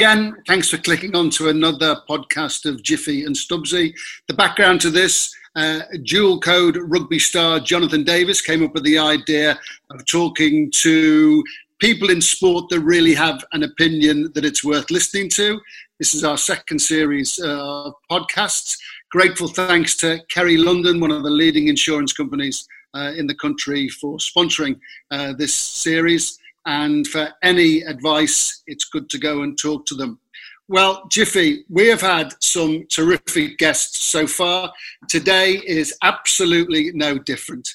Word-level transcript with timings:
again. 0.00 0.34
Thanks 0.46 0.70
for 0.70 0.78
clicking 0.78 1.14
on 1.14 1.28
to 1.28 1.50
another 1.50 1.94
podcast 2.08 2.64
of 2.64 2.82
Jiffy 2.82 3.26
and 3.26 3.36
Stubbsy. 3.36 3.92
The 4.28 4.34
background 4.34 4.80
to 4.80 4.88
this 4.88 5.30
uh, 5.56 5.80
dual 6.04 6.40
code 6.40 6.78
rugby 6.80 7.18
star 7.18 7.60
Jonathan 7.60 8.02
Davies 8.02 8.40
came 8.40 8.64
up 8.64 8.72
with 8.72 8.84
the 8.84 8.96
idea 8.96 9.60
of 9.90 10.06
talking 10.06 10.70
to 10.76 11.44
people 11.80 12.08
in 12.08 12.22
sport 12.22 12.70
that 12.70 12.80
really 12.80 13.12
have 13.12 13.44
an 13.52 13.62
opinion 13.62 14.32
that 14.34 14.46
it's 14.46 14.64
worth 14.64 14.90
listening 14.90 15.28
to. 15.30 15.60
This 15.98 16.14
is 16.14 16.24
our 16.24 16.38
second 16.38 16.78
series 16.78 17.38
uh, 17.38 17.88
of 17.88 17.94
podcasts. 18.10 18.78
Grateful 19.10 19.48
thanks 19.48 19.96
to 19.98 20.18
Kerry 20.30 20.56
London, 20.56 20.98
one 20.98 21.10
of 21.10 21.24
the 21.24 21.28
leading 21.30 21.68
insurance 21.68 22.14
companies 22.14 22.66
uh, 22.94 23.12
in 23.18 23.26
the 23.26 23.34
country, 23.34 23.90
for 23.90 24.16
sponsoring 24.16 24.80
uh, 25.10 25.34
this 25.34 25.54
series. 25.54 26.38
And 26.70 27.04
for 27.04 27.30
any 27.42 27.80
advice, 27.80 28.62
it's 28.68 28.84
good 28.84 29.10
to 29.10 29.18
go 29.18 29.42
and 29.42 29.58
talk 29.58 29.86
to 29.86 29.96
them. 29.96 30.20
Well, 30.68 31.02
Jiffy, 31.10 31.64
we 31.68 31.88
have 31.88 32.00
had 32.00 32.32
some 32.40 32.86
terrific 32.86 33.58
guests 33.58 34.04
so 34.04 34.28
far. 34.28 34.72
Today 35.08 35.60
is 35.66 35.92
absolutely 36.04 36.92
no 36.94 37.18
different. 37.18 37.68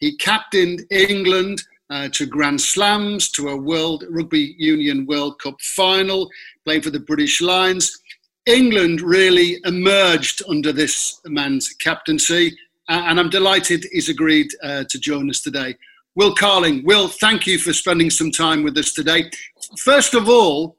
He 0.00 0.18
captained 0.18 0.82
England 0.90 1.62
uh, 1.88 2.10
to 2.12 2.26
Grand 2.26 2.60
Slams, 2.60 3.30
to 3.30 3.48
a 3.48 3.56
World 3.56 4.04
Rugby 4.10 4.54
Union 4.58 5.06
World 5.06 5.40
Cup 5.40 5.58
final, 5.62 6.28
played 6.66 6.84
for 6.84 6.90
the 6.90 7.00
British 7.00 7.40
Lions. 7.40 8.02
England 8.44 9.00
really 9.00 9.56
emerged 9.64 10.42
under 10.46 10.72
this 10.72 11.22
man's 11.24 11.70
captaincy, 11.70 12.54
and 12.90 13.18
I'm 13.18 13.30
delighted 13.30 13.86
he's 13.92 14.10
agreed 14.10 14.48
uh, 14.62 14.84
to 14.90 15.00
join 15.00 15.30
us 15.30 15.40
today. 15.40 15.74
Will 16.16 16.34
Carling, 16.34 16.82
Will, 16.84 17.08
thank 17.08 17.46
you 17.46 17.58
for 17.58 17.74
spending 17.74 18.08
some 18.08 18.30
time 18.30 18.62
with 18.62 18.78
us 18.78 18.94
today. 18.94 19.30
First 19.78 20.14
of 20.14 20.30
all, 20.30 20.78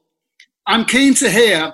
I'm 0.66 0.84
keen 0.84 1.14
to 1.14 1.30
hear 1.30 1.72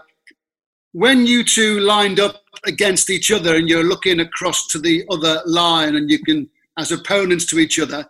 when 0.93 1.27
you 1.27 1.43
two 1.43 1.81
lined 1.81 2.21
up 2.21 2.43
against 2.67 3.09
each 3.09 3.33
other 3.33 3.57
and 3.57 3.67
you're 3.67 3.83
looking 3.83 4.21
across 4.21 4.67
to 4.69 4.79
the 4.79 5.05
other 5.11 5.41
line 5.47 5.97
and 5.97 6.11
you 6.11 6.19
can, 6.19 6.49
as 6.79 6.93
opponents 6.93 7.47
to 7.47 7.59
each 7.59 7.81
other, 7.81 8.07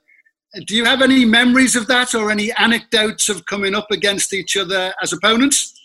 do 0.66 0.74
you 0.74 0.84
have 0.84 1.02
any 1.02 1.24
memories 1.24 1.76
of 1.76 1.86
that 1.86 2.16
or 2.16 2.32
any 2.32 2.52
anecdotes 2.54 3.28
of 3.28 3.46
coming 3.46 3.76
up 3.76 3.86
against 3.92 4.34
each 4.34 4.56
other 4.56 4.92
as 5.00 5.12
opponents? 5.12 5.80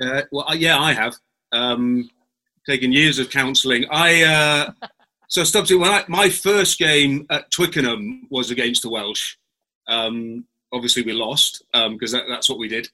Uh, 0.00 0.22
well, 0.30 0.54
yeah, 0.54 0.78
I 0.78 0.92
have. 0.92 1.16
Um, 1.52 2.10
taken 2.68 2.92
years 2.92 3.18
of 3.18 3.30
counselling. 3.30 3.86
I 3.90 4.24
uh, 4.24 4.88
so 5.28 5.42
Stubbsy, 5.42 5.78
when 5.78 5.90
I, 5.90 6.04
my 6.08 6.28
first 6.28 6.78
game 6.78 7.26
at 7.30 7.50
Twickenham 7.50 8.26
was 8.30 8.50
against 8.50 8.82
the 8.82 8.90
Welsh. 8.90 9.36
Um, 9.88 10.44
obviously, 10.72 11.02
we 11.02 11.12
lost 11.12 11.64
because 11.72 12.14
um, 12.14 12.20
that, 12.20 12.28
that's 12.28 12.48
what 12.48 12.58
we 12.58 12.68
did. 12.68 12.88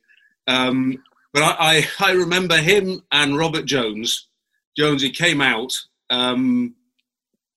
Um, 0.47 1.03
but 1.33 1.43
I, 1.43 1.57
I, 1.59 1.89
I, 2.11 2.13
remember 2.13 2.57
him 2.57 3.03
and 3.11 3.39
Robert 3.39 3.65
Jones. 3.65 4.29
Jones, 4.77 5.03
he 5.03 5.11
came 5.11 5.41
out, 5.41 5.79
um, 6.11 6.75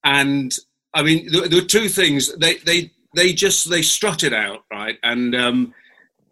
and 0.04 0.56
I 0.94 1.04
mean, 1.04 1.32
there, 1.32 1.48
there, 1.48 1.62
were 1.62 1.68
two 1.68 1.90
things. 1.90 2.34
They 2.36 2.56
they 2.58 2.92
they 3.16 3.34
just 3.34 3.70
they 3.70 3.82
strutted 3.82 4.34
out 4.34 4.64
right, 4.72 4.98
and 5.04 5.36
um, 5.36 5.74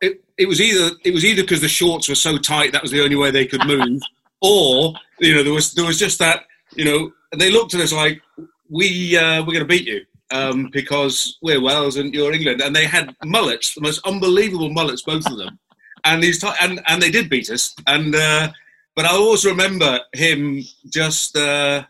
it 0.02 0.24
it 0.38 0.48
was 0.48 0.62
either 0.62 0.96
it 1.04 1.14
was 1.14 1.26
either 1.26 1.42
because 1.42 1.62
the 1.62 1.68
shorts 1.68 2.08
were 2.08 2.16
so 2.16 2.38
tight 2.38 2.74
that 2.74 2.82
was 2.82 2.92
the 2.92 3.04
only 3.04 3.16
way 3.16 3.32
they 3.32 3.46
could 3.46 3.66
move, 3.66 4.02
or 4.42 4.94
you 5.20 5.34
know 5.34 5.44
there 5.44 5.54
was 5.54 5.74
there 5.74 5.86
was 5.86 6.00
just 6.00 6.20
that 6.20 6.46
you 6.76 6.86
know 6.86 7.12
they 7.36 7.52
looked 7.52 7.74
at 7.74 7.82
us 7.82 7.94
like 7.94 8.22
we 8.70 9.18
uh, 9.18 9.40
we're 9.42 9.54
going 9.54 9.60
to 9.60 9.66
beat 9.66 9.88
you. 9.88 10.02
Um, 10.32 10.70
because 10.74 11.38
we're 11.44 11.62
Wales 11.62 11.98
and 11.98 12.12
you're 12.12 12.34
England, 12.34 12.60
and 12.60 12.76
they 12.76 12.88
had 12.88 13.16
mullets, 13.24 13.76
the 13.76 13.82
most 13.82 14.02
unbelievable 14.04 14.72
mullets, 14.72 15.04
both 15.04 15.28
of 15.28 15.38
them 15.38 15.60
and 16.06 16.24
these 16.24 16.40
t- 16.40 16.50
and 16.62 16.82
and 16.88 17.02
they 17.02 17.12
did 17.12 17.30
beat 17.30 17.50
us. 17.50 17.76
And 17.88 18.16
uh, 18.16 18.52
but 18.96 19.06
I 19.06 19.10
always 19.10 19.46
remember 19.46 20.00
him 20.14 20.64
just. 20.90 21.38
Uh, 21.38 21.84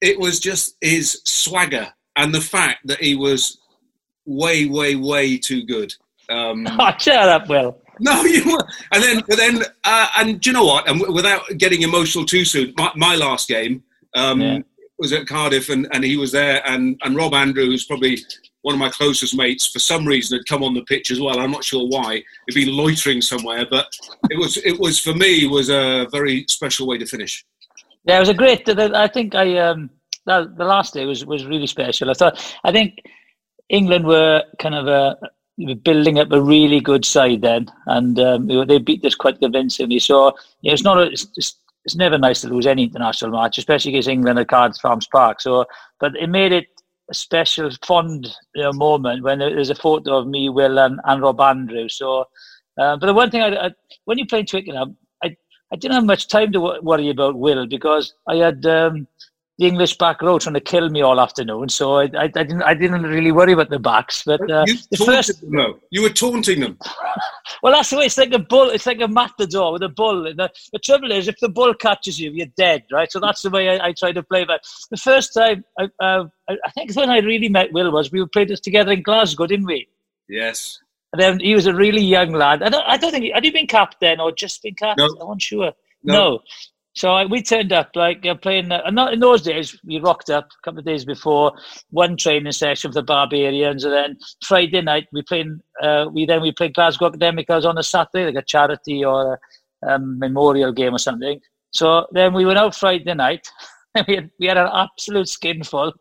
it 0.00 0.18
was 0.18 0.40
just 0.40 0.76
his 0.80 1.22
swagger 1.24 1.86
and 2.16 2.34
the 2.34 2.40
fact 2.40 2.86
that 2.86 3.00
he 3.00 3.14
was 3.14 3.58
way, 4.26 4.66
way, 4.66 4.96
way 4.96 5.38
too 5.38 5.64
good. 5.64 5.94
Um, 6.28 6.66
oh, 6.70 6.92
shut 6.98 7.28
up, 7.28 7.48
Will. 7.48 7.78
No, 8.00 8.24
you 8.24 8.44
were. 8.50 8.66
And 8.92 9.02
then, 9.02 9.22
but 9.28 9.36
then, 9.36 9.62
uh, 9.84 10.08
and 10.18 10.40
do 10.40 10.50
you 10.50 10.54
know 10.54 10.64
what? 10.64 10.88
And 10.88 11.00
without 11.14 11.42
getting 11.56 11.82
emotional 11.82 12.24
too 12.24 12.44
soon, 12.44 12.74
my, 12.76 12.90
my 12.96 13.14
last 13.14 13.48
game 13.48 13.84
um, 14.14 14.40
yeah. 14.40 14.58
was 14.98 15.12
at 15.12 15.26
Cardiff, 15.26 15.68
and, 15.68 15.88
and 15.92 16.04
he 16.04 16.16
was 16.16 16.32
there, 16.32 16.62
and, 16.66 17.00
and 17.04 17.16
Rob 17.16 17.34
Andrews, 17.34 17.84
probably 17.84 18.18
one 18.62 18.74
of 18.74 18.78
my 18.78 18.90
closest 18.90 19.36
mates, 19.36 19.66
for 19.66 19.80
some 19.80 20.06
reason, 20.06 20.38
had 20.38 20.46
come 20.46 20.62
on 20.62 20.74
the 20.74 20.84
pitch 20.84 21.10
as 21.10 21.20
well. 21.20 21.38
I'm 21.38 21.50
not 21.50 21.64
sure 21.64 21.86
why. 21.86 22.22
He'd 22.48 22.54
been 22.54 22.76
loitering 22.76 23.20
somewhere, 23.20 23.66
but 23.68 23.86
it 24.30 24.38
was 24.38 24.56
it 24.58 24.78
was 24.78 24.98
for 24.98 25.14
me 25.14 25.46
was 25.46 25.68
a 25.68 26.06
very 26.12 26.46
special 26.48 26.86
way 26.86 26.98
to 26.98 27.06
finish. 27.06 27.44
Yeah, 28.04 28.16
it 28.16 28.20
was 28.20 28.28
a 28.28 28.34
great. 28.34 28.68
I 28.68 29.08
think 29.08 29.34
I 29.34 29.58
um, 29.58 29.90
the 30.26 30.54
last 30.58 30.94
day 30.94 31.06
was 31.06 31.26
was 31.26 31.44
really 31.44 31.66
special. 31.66 32.10
I 32.10 32.14
thought 32.14 32.56
I 32.62 32.70
think 32.70 33.02
England 33.68 34.06
were 34.06 34.42
kind 34.60 34.74
of 34.74 34.86
a 34.86 35.16
building 35.82 36.18
up 36.18 36.32
a 36.32 36.40
really 36.40 36.80
good 36.80 37.04
side 37.04 37.42
then, 37.42 37.70
and 37.86 38.18
um, 38.18 38.46
they 38.66 38.78
beat 38.78 39.04
us 39.04 39.14
quite 39.14 39.40
convincingly. 39.40 39.98
So 39.98 40.36
yeah, 40.62 40.72
it's 40.72 40.84
not 40.84 40.98
a, 40.98 41.10
it's, 41.36 41.56
it's, 41.84 41.96
never 41.96 42.18
nice 42.18 42.40
to 42.42 42.48
lose 42.48 42.66
any 42.66 42.84
international 42.84 43.32
match, 43.32 43.58
especially 43.58 43.92
against 43.92 44.08
England 44.08 44.38
at 44.38 44.48
Cardiff 44.48 44.84
Arms 44.84 45.08
Park. 45.10 45.40
So, 45.40 45.64
but 46.00 46.12
it 46.16 46.28
made 46.28 46.52
it 46.52 46.66
a 47.10 47.14
special, 47.14 47.70
fond 47.84 48.28
you 48.54 48.62
know, 48.62 48.72
moment 48.72 49.22
when 49.22 49.38
there's 49.38 49.70
a 49.70 49.74
photo 49.74 50.18
of 50.18 50.26
me, 50.26 50.48
Will, 50.48 50.78
and, 50.78 51.00
and 51.04 51.22
Rob 51.22 51.40
Andrew. 51.40 51.88
So, 51.88 52.24
uh, 52.80 52.96
but 52.96 53.06
the 53.06 53.14
one 53.14 53.30
thing 53.30 53.42
I, 53.42 53.66
I 53.66 53.70
when 54.04 54.18
you 54.18 54.26
play 54.26 54.42
Twickenham, 54.42 54.96
I 55.22 55.36
I 55.72 55.76
didn't 55.76 55.94
have 55.94 56.04
much 56.04 56.28
time 56.28 56.52
to 56.52 56.80
worry 56.82 57.10
about 57.10 57.38
Will 57.38 57.66
because 57.66 58.14
I 58.28 58.36
had 58.36 58.64
um, 58.66 59.06
the 59.58 59.66
English 59.66 59.98
back 59.98 60.22
row 60.22 60.38
trying 60.38 60.54
to 60.54 60.60
kill 60.60 60.88
me 60.88 61.02
all 61.02 61.20
afternoon. 61.20 61.68
So 61.68 61.98
I, 61.98 62.04
I, 62.04 62.24
I 62.24 62.28
didn't 62.28 62.62
I 62.62 62.74
didn't 62.74 63.02
really 63.02 63.32
worry 63.32 63.52
about 63.52 63.70
the 63.70 63.78
backs. 63.78 64.22
But 64.24 64.40
uh, 64.50 64.64
you 64.66 64.76
the 64.90 64.96
first 64.96 65.40
them, 65.40 65.56
though. 65.56 65.78
you 65.90 66.02
were 66.02 66.10
taunting 66.10 66.60
them. 66.60 66.78
well, 67.62 67.72
that's 67.74 67.90
the 67.90 67.98
way. 67.98 68.06
It's 68.06 68.18
like 68.18 68.32
a 68.32 68.38
bull. 68.38 68.70
It's 68.70 68.86
like 68.86 69.00
a 69.00 69.08
matador 69.08 69.72
with 69.72 69.82
a 69.82 69.88
bull. 69.88 70.24
The, 70.24 70.50
the 70.72 70.78
trouble 70.78 71.12
is, 71.12 71.28
if 71.28 71.38
the 71.40 71.48
bull 71.48 71.74
catches 71.74 72.18
you, 72.18 72.30
you're 72.32 72.46
dead, 72.56 72.84
right? 72.90 73.12
So 73.12 73.20
that's 73.20 73.42
the 73.42 73.50
way 73.50 73.68
I, 73.68 73.88
I 73.88 73.92
try 73.92 74.12
to 74.12 74.22
play. 74.22 74.44
But 74.44 74.62
the 74.90 74.96
first 74.96 75.34
time, 75.34 75.64
I, 75.78 75.88
uh, 76.00 76.24
I 76.48 76.70
think 76.74 76.94
when 76.94 77.10
I 77.10 77.18
really 77.18 77.48
met 77.48 77.72
Will 77.72 77.92
was 77.92 78.10
we 78.10 78.24
played 78.26 78.48
this 78.48 78.60
together 78.60 78.92
in 78.92 79.02
Glasgow, 79.02 79.46
didn't 79.46 79.66
we? 79.66 79.86
Yes. 80.28 80.78
And 81.12 81.20
then 81.20 81.40
he 81.40 81.54
was 81.54 81.66
a 81.66 81.74
really 81.74 82.00
young 82.00 82.32
lad. 82.32 82.62
I 82.62 82.70
don't, 82.70 82.84
I 82.86 82.96
don't 82.96 83.10
think 83.10 83.24
he, 83.24 83.32
had 83.32 83.44
he 83.44 83.50
been 83.50 83.66
capped 83.66 84.00
then 84.00 84.18
or 84.18 84.32
just 84.32 84.62
been 84.62 84.74
capped? 84.74 84.98
No. 84.98 85.08
I'm 85.20 85.28
not 85.28 85.42
sure. 85.42 85.72
No. 86.02 86.14
no. 86.14 86.40
So 86.94 87.12
I, 87.12 87.24
we 87.24 87.42
turned 87.42 87.72
up 87.72 87.90
like 87.94 88.24
uh, 88.26 88.34
playing. 88.34 88.70
Uh, 88.70 88.90
not 88.90 89.12
in 89.12 89.20
those 89.20 89.42
days. 89.42 89.78
We 89.84 89.98
rocked 89.98 90.30
up 90.30 90.46
a 90.46 90.62
couple 90.62 90.80
of 90.80 90.84
days 90.84 91.04
before 91.04 91.52
one 91.90 92.16
training 92.16 92.52
session 92.52 92.90
for 92.90 92.94
the 92.94 93.02
Barbarians, 93.02 93.84
and 93.84 93.94
then 93.94 94.16
Friday 94.46 94.82
night 94.82 95.08
we 95.12 95.22
playing. 95.22 95.60
Uh, 95.82 96.06
we 96.12 96.26
then 96.26 96.42
we 96.42 96.52
played 96.52 96.74
Glasgow 96.74 97.10
Academicals 97.10 97.64
on 97.64 97.78
a 97.78 97.82
Saturday, 97.82 98.26
like 98.26 98.42
a 98.42 98.46
charity 98.46 99.04
or 99.04 99.38
a 99.82 99.94
um, 99.94 100.18
memorial 100.18 100.72
game 100.72 100.94
or 100.94 100.98
something. 100.98 101.40
So 101.72 102.06
then 102.12 102.34
we 102.34 102.44
went 102.44 102.58
out 102.58 102.74
Friday 102.74 103.14
night. 103.14 103.48
we 104.08 104.14
had 104.16 104.30
we 104.38 104.46
had 104.46 104.58
an 104.58 104.68
absolute 104.72 105.28
skinful, 105.28 105.92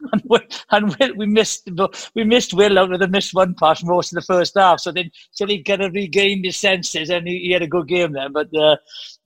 and, 0.12 0.22
we, 0.28 0.38
and 0.70 1.16
we 1.16 1.26
missed 1.26 1.68
we 2.14 2.24
missed 2.24 2.54
Will 2.54 2.78
out 2.78 2.90
with 2.90 3.02
a 3.02 3.08
missed 3.08 3.34
one 3.34 3.54
pass 3.54 3.82
most 3.82 4.12
of 4.12 4.16
the 4.16 4.22
first 4.22 4.54
half. 4.56 4.80
So 4.80 4.92
then 4.92 5.10
till 5.36 5.48
he 5.48 5.62
kind 5.62 5.82
of 5.82 5.92
regained 5.92 6.44
his 6.44 6.56
senses, 6.56 7.10
and 7.10 7.26
he, 7.26 7.38
he 7.38 7.52
had 7.52 7.62
a 7.62 7.66
good 7.66 7.88
game 7.88 8.12
then. 8.12 8.32
But 8.32 8.54
uh, 8.56 8.76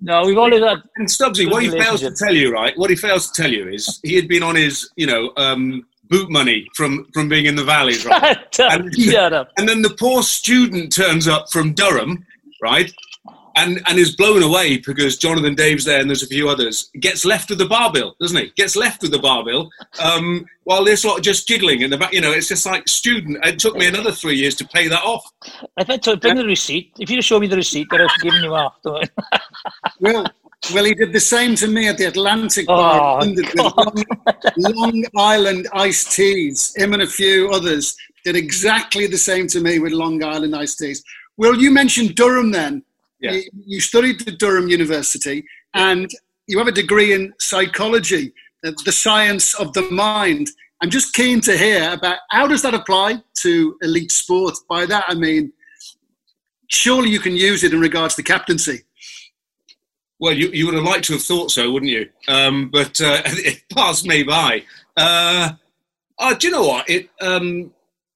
no, 0.00 0.24
we've 0.26 0.38
always 0.38 0.62
had. 0.62 0.78
And 0.96 1.08
Stubbsy, 1.08 1.50
what 1.50 1.62
he 1.62 1.70
fails 1.70 2.00
to 2.00 2.12
tell 2.12 2.34
you, 2.34 2.52
right? 2.52 2.76
What 2.78 2.90
he 2.90 2.96
fails 2.96 3.30
to 3.30 3.42
tell 3.42 3.50
you 3.50 3.68
is 3.68 4.00
he 4.02 4.14
had 4.14 4.28
been 4.28 4.42
on 4.42 4.56
his, 4.56 4.90
you 4.96 5.06
know. 5.06 5.32
Um, 5.36 5.86
boot 6.08 6.30
money 6.30 6.64
from 6.76 7.04
from 7.12 7.28
being 7.28 7.46
in 7.46 7.56
the 7.56 7.64
valleys, 7.64 8.06
right? 8.06 8.38
and. 8.60 8.94
And 9.56 9.68
then 9.68 9.82
the 9.82 9.90
poor 9.90 10.22
student 10.22 10.92
turns 10.92 11.26
up 11.26 11.50
from 11.50 11.74
Durham, 11.74 12.24
right? 12.62 12.92
And 13.56 13.80
and 13.86 13.98
is 13.98 14.14
blown 14.14 14.42
away 14.42 14.78
because 14.78 15.16
Jonathan 15.16 15.54
Davies 15.54 15.86
there 15.86 16.00
and 16.00 16.10
there's 16.10 16.22
a 16.22 16.26
few 16.26 16.48
others. 16.48 16.90
Gets 17.00 17.24
left 17.24 17.48
with 17.48 17.58
the 17.58 17.66
bar 17.66 17.90
bill, 17.90 18.14
doesn't 18.20 18.36
he? 18.36 18.52
Gets 18.54 18.76
left 18.76 19.02
with 19.02 19.12
the 19.12 19.18
bar 19.18 19.44
bill 19.44 19.70
um, 19.98 20.44
while 20.64 20.84
they're 20.84 20.96
just 21.20 21.48
giggling 21.48 21.80
in 21.80 21.90
the 21.90 21.96
back. 21.96 22.12
You 22.12 22.20
know, 22.20 22.32
it's 22.32 22.48
just 22.48 22.66
like 22.66 22.86
student. 22.86 23.38
It 23.44 23.58
took 23.58 23.76
me 23.76 23.86
another 23.86 24.12
three 24.12 24.36
years 24.36 24.54
to 24.56 24.68
pay 24.68 24.88
that 24.88 25.02
off. 25.02 25.24
If 25.78 25.88
I 25.88 25.96
told, 25.96 26.20
bring 26.20 26.36
the 26.36 26.44
receipt, 26.44 26.92
if 26.98 27.08
you 27.08 27.22
show 27.22 27.40
me 27.40 27.46
the 27.46 27.56
receipt, 27.56 27.88
I'd 27.92 28.00
have 28.00 28.10
given 28.20 28.42
you 28.42 28.54
off. 28.54 28.76
well, 30.00 30.26
well, 30.74 30.84
he 30.84 30.94
did 30.94 31.12
the 31.12 31.20
same 31.20 31.54
to 31.56 31.68
me 31.68 31.88
at 31.88 31.98
the 31.98 32.06
Atlantic 32.06 32.66
Bar 32.66 33.22
oh, 33.22 33.28
with 33.28 33.54
Long, 33.54 34.04
Long 34.56 35.04
Island 35.16 35.68
iced 35.72 36.12
teas. 36.12 36.74
Him 36.76 36.92
and 36.92 37.02
a 37.02 37.06
few 37.06 37.50
others 37.50 37.96
did 38.24 38.36
exactly 38.36 39.06
the 39.06 39.18
same 39.18 39.46
to 39.48 39.60
me 39.60 39.78
with 39.78 39.92
Long 39.92 40.22
Island 40.22 40.56
iced 40.56 40.78
teas. 40.78 41.04
Will 41.36 41.56
you 41.56 41.70
mentioned 41.70 42.16
Durham 42.16 42.50
then. 42.50 42.82
Yeah. 43.32 43.40
You, 43.64 43.80
studied 43.80 44.26
at 44.28 44.38
Durham 44.38 44.68
University 44.68 45.44
and 45.74 46.10
you 46.46 46.58
have 46.58 46.68
a 46.68 46.72
degree 46.72 47.12
in 47.12 47.34
psychology, 47.38 48.32
uh, 48.64 48.72
the 48.84 48.92
science 48.92 49.54
of 49.54 49.72
the 49.72 49.82
mind. 49.90 50.48
I'm 50.82 50.90
just 50.90 51.14
keen 51.14 51.40
to 51.42 51.56
hear 51.56 51.92
about 51.92 52.18
how 52.30 52.46
does 52.46 52.62
that 52.62 52.74
apply 52.74 53.22
to 53.38 53.76
elite 53.82 54.12
sport? 54.12 54.54
By 54.68 54.86
that 54.86 55.04
I 55.08 55.14
mean, 55.14 55.52
surely 56.68 57.10
you 57.10 57.20
can 57.20 57.34
use 57.34 57.64
it 57.64 57.72
in 57.72 57.80
regards 57.80 58.14
to 58.16 58.22
captaincy. 58.22 58.82
Well, 60.18 60.32
you, 60.32 60.48
you 60.48 60.66
would 60.66 60.74
have 60.74 60.84
liked 60.84 61.04
to 61.06 61.14
have 61.14 61.22
thought 61.22 61.50
so, 61.50 61.70
wouldn't 61.70 61.92
you? 61.92 62.08
Um, 62.28 62.70
but 62.70 63.00
uh, 63.00 63.22
it 63.26 63.62
passed 63.74 64.06
me 64.06 64.22
by. 64.22 64.64
Uh, 64.96 65.52
oh, 66.18 66.34
do 66.34 66.46
you 66.46 66.52
know 66.52 66.66
what? 66.66 66.88
It. 66.88 67.10
Um, 67.20 67.72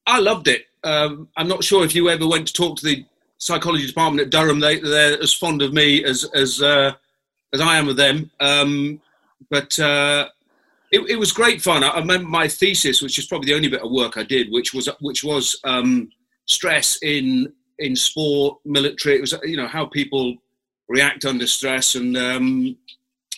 I 0.07 0.19
loved 0.19 0.49
it. 0.49 0.65
Um, 0.83 1.29
I'm 1.37 1.49
not 1.49 1.63
sure 1.63 1.85
if 1.85 1.95
you 1.95 2.09
ever 2.09 2.27
went 2.27 2.47
to 2.47 2.53
talk 2.53 2.79
to 2.79 2.87
the 2.87 3.05
psychology 3.41 3.87
department 3.87 4.25
at 4.25 4.31
Durham. 4.31 4.61
They, 4.61 4.79
they're 4.79 5.21
as 5.21 5.35
fond 5.35 5.63
of 5.63 5.73
me 5.73 6.05
as 6.05 6.25
as 6.35 6.63
uh, 6.63 6.93
as 7.53 7.61
I 7.61 7.77
am 7.77 7.89
of 7.89 7.97
them. 7.97 8.31
Um, 8.39 9.01
but 9.51 9.77
uh, 9.79 10.29
it, 10.93 11.01
it, 11.09 11.17
was 11.17 11.33
great 11.33 11.61
fun. 11.61 11.83
I, 11.83 11.89
I, 11.89 11.99
remember 11.99 12.29
my 12.29 12.47
thesis, 12.47 13.03
which 13.03 13.19
is 13.19 13.27
probably 13.27 13.47
the 13.47 13.57
only 13.57 13.69
bit 13.69 13.83
of 13.83 13.91
work 13.91 14.17
I 14.17 14.23
did, 14.23 14.53
which 14.53 14.73
was 14.73 14.89
which 15.01 15.25
was 15.25 15.59
um, 15.65 16.11
stress 16.47 16.99
in 17.03 17.53
in 17.79 17.97
sport, 17.97 18.59
military. 18.65 19.17
It 19.17 19.21
was 19.21 19.35
you 19.43 19.57
know 19.57 19.67
how 19.67 19.87
people 19.87 20.37
react 20.89 21.25
under 21.25 21.47
stress, 21.47 21.95
and 21.95 22.17
um, 22.17 22.77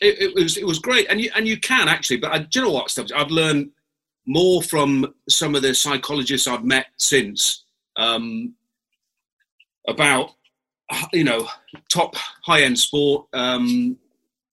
it, 0.00 0.20
it, 0.20 0.34
was 0.34 0.56
it 0.56 0.66
was 0.66 0.78
great. 0.78 1.06
And 1.08 1.20
you 1.20 1.31
and 1.34 1.46
you 1.46 1.58
can 1.58 1.88
actually, 1.88 2.19
but 2.19 2.32
I, 2.32 2.38
do 2.38 2.60
you 2.60 2.66
know 2.66 2.72
what 2.72 2.90
stuff? 2.90 3.06
I've 3.14 3.31
learned 3.31 3.70
more 4.26 4.62
from 4.62 5.14
some 5.28 5.55
of 5.55 5.62
the 5.62 5.75
psychologists 5.75 6.46
I've 6.46 6.64
met 6.64 6.87
since 6.96 7.64
um, 7.96 8.55
about 9.88 10.31
you 11.12 11.25
know 11.25 11.49
top 11.88 12.14
high 12.44 12.62
end 12.62 12.79
sport. 12.79 13.26
Um, 13.32 13.99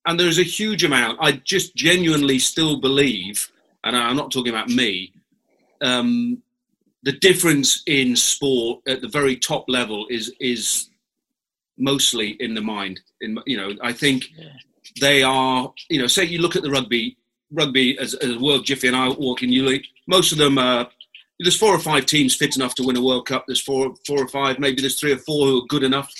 and 0.05 0.19
there's 0.19 0.39
a 0.39 0.43
huge 0.43 0.83
amount. 0.83 1.19
I 1.21 1.33
just 1.33 1.75
genuinely 1.75 2.39
still 2.39 2.79
believe, 2.79 3.51
and 3.83 3.95
I'm 3.95 4.15
not 4.15 4.31
talking 4.31 4.53
about 4.53 4.69
me. 4.69 5.13
Um, 5.81 6.41
the 7.03 7.11
difference 7.13 7.83
in 7.85 8.15
sport 8.15 8.81
at 8.87 9.01
the 9.01 9.07
very 9.07 9.35
top 9.35 9.65
level 9.67 10.07
is 10.09 10.33
is 10.39 10.89
mostly 11.77 12.31
in 12.39 12.53
the 12.53 12.61
mind. 12.61 12.99
In 13.21 13.39
you 13.45 13.57
know, 13.57 13.75
I 13.81 13.93
think 13.93 14.29
yeah. 14.37 14.49
they 14.99 15.23
are. 15.23 15.73
You 15.89 16.01
know, 16.01 16.07
say 16.07 16.25
you 16.25 16.39
look 16.39 16.55
at 16.55 16.63
the 16.63 16.71
rugby, 16.71 17.17
rugby 17.51 17.97
as, 17.99 18.13
as 18.15 18.37
World 18.37 18.65
Jiffy 18.65 18.87
and 18.87 18.97
I 18.97 19.09
walk 19.09 19.43
in 19.43 19.51
league. 19.51 19.85
Most 20.07 20.31
of 20.31 20.37
them 20.37 20.57
are. 20.57 20.89
There's 21.39 21.57
four 21.57 21.73
or 21.73 21.79
five 21.79 22.05
teams 22.05 22.35
fit 22.35 22.55
enough 22.55 22.75
to 22.75 22.83
win 22.83 22.97
a 22.97 23.03
World 23.03 23.27
Cup. 23.27 23.45
There's 23.47 23.61
four, 23.61 23.93
four 24.05 24.21
or 24.21 24.27
five. 24.27 24.59
Maybe 24.59 24.81
there's 24.81 24.99
three 24.99 25.13
or 25.13 25.17
four 25.17 25.47
who 25.47 25.59
are 25.59 25.67
good 25.67 25.83
enough. 25.83 26.11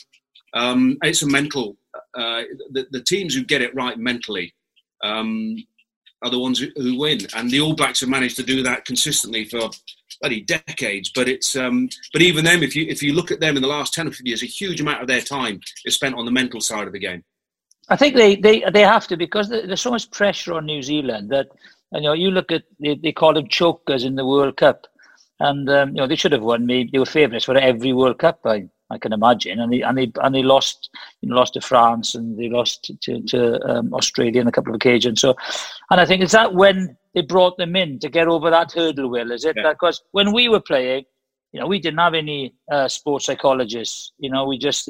Um, 0.54 0.98
it's 1.04 1.22
a 1.22 1.28
mental. 1.28 1.78
Uh, 2.14 2.44
the, 2.72 2.88
the 2.92 3.02
teams 3.02 3.36
who 3.36 3.44
get 3.44 3.62
it 3.62 3.76
right 3.76 3.98
mentally 3.98 4.54
um, 5.04 5.58
are 6.24 6.32
the 6.32 6.40
ones 6.40 6.60
who, 6.60 6.68
who, 6.76 6.98
win, 6.98 7.20
and 7.36 7.50
the 7.50 7.62
All 7.62 7.76
Blacks 7.76 8.00
have 8.00 8.10
managed 8.10 8.38
to 8.38 8.44
do 8.44 8.64
that 8.64 8.86
consistently 8.86 9.46
for 9.46 9.70
bloody 10.22 10.42
decades. 10.42 11.12
But 11.14 11.30
it's 11.30 11.56
um, 11.56 11.90
but 12.14 12.22
even 12.22 12.46
them, 12.46 12.64
if 12.64 12.76
you 12.76 12.86
if 12.88 13.04
you 13.04 13.14
look 13.14 13.32
at 13.32 13.40
them 13.40 13.56
in 13.56 13.62
the 13.62 13.68
last 13.68 13.94
ten 13.94 14.08
or 14.08 14.12
fifteen 14.12 14.28
years, 14.28 14.44
a 14.44 14.48
huge 14.48 14.82
amount 14.82 15.02
of 15.02 15.08
their 15.08 15.22
time 15.22 15.60
is 15.86 15.96
spent 15.96 16.16
on 16.16 16.26
the 16.26 16.32
mental 16.32 16.62
side 16.62 16.88
of 16.88 16.94
the 16.94 17.00
game. 17.00 17.24
I 17.90 17.96
think 17.96 18.16
they 18.16 18.36
they, 18.36 18.64
they 18.72 18.82
have 18.82 19.08
to 19.08 19.18
because 19.18 19.50
there's 19.50 19.82
so 19.82 19.92
much 19.92 20.12
pressure 20.12 20.54
on 20.54 20.66
New 20.66 20.82
Zealand 20.82 21.30
that 21.30 21.48
you 21.94 22.02
know 22.02 22.14
you 22.14 22.32
look 22.32 22.52
at 22.52 22.64
they, 22.80 22.96
they 22.96 23.12
call 23.12 23.34
them 23.34 23.48
chokers 23.48 24.04
in 24.04 24.16
the 24.16 24.26
World 24.26 24.58
Cup, 24.58 24.88
and 25.40 25.70
um, 25.70 25.90
you 25.90 25.96
know 25.96 26.08
they 26.08 26.16
should 26.16 26.32
have 26.32 26.42
won. 26.42 26.66
Maybe 26.66 26.90
they 26.92 27.00
were 27.00 27.06
favourites 27.06 27.46
for 27.46 27.58
every 27.58 27.94
World 27.94 28.20
Cup. 28.20 28.40
I 28.46 28.68
I 28.92 28.98
can 28.98 29.14
imagine, 29.14 29.60
and 29.60 29.72
they 29.72 29.82
and 29.82 29.98
they 29.98 30.12
and 30.22 30.34
they 30.34 30.44
lost, 30.44 30.90
you 31.22 31.30
know, 31.30 31.36
lost 31.36 31.54
to 31.54 31.62
France 31.62 32.16
and 32.16 32.38
they 32.38 32.50
lost 32.50 32.92
to 33.02 33.22
to 33.22 33.70
um, 33.70 33.94
Australia 33.94 34.42
on 34.42 34.48
a 34.48 34.52
couple 34.52 34.72
of 34.72 34.76
occasions. 34.76 35.22
So, 35.22 35.36
and 35.92 36.02
I 36.02 36.06
think 36.06 36.24
is 36.24 36.32
that 36.32 36.54
when 36.54 36.98
they 37.14 37.22
brought 37.22 37.58
them 37.58 37.76
in 37.76 38.00
to 38.00 38.10
get 38.10 38.28
over 38.28 38.50
that 38.50 38.72
hurdle. 38.72 39.10
Will 39.10 39.32
is 39.32 39.46
it 39.46 39.56
yeah. 39.58 39.72
because 39.72 40.02
when 40.12 40.32
we 40.32 40.50
were 40.50 40.60
playing, 40.60 41.06
you 41.52 41.60
know, 41.60 41.68
we 41.68 41.80
didn't 41.80 42.00
have 42.00 42.14
any 42.14 42.54
uh, 42.72 42.88
sports 42.88 43.26
psychologists. 43.26 44.12
You 44.20 44.30
know, 44.30 44.46
we 44.46 44.58
just 44.58 44.88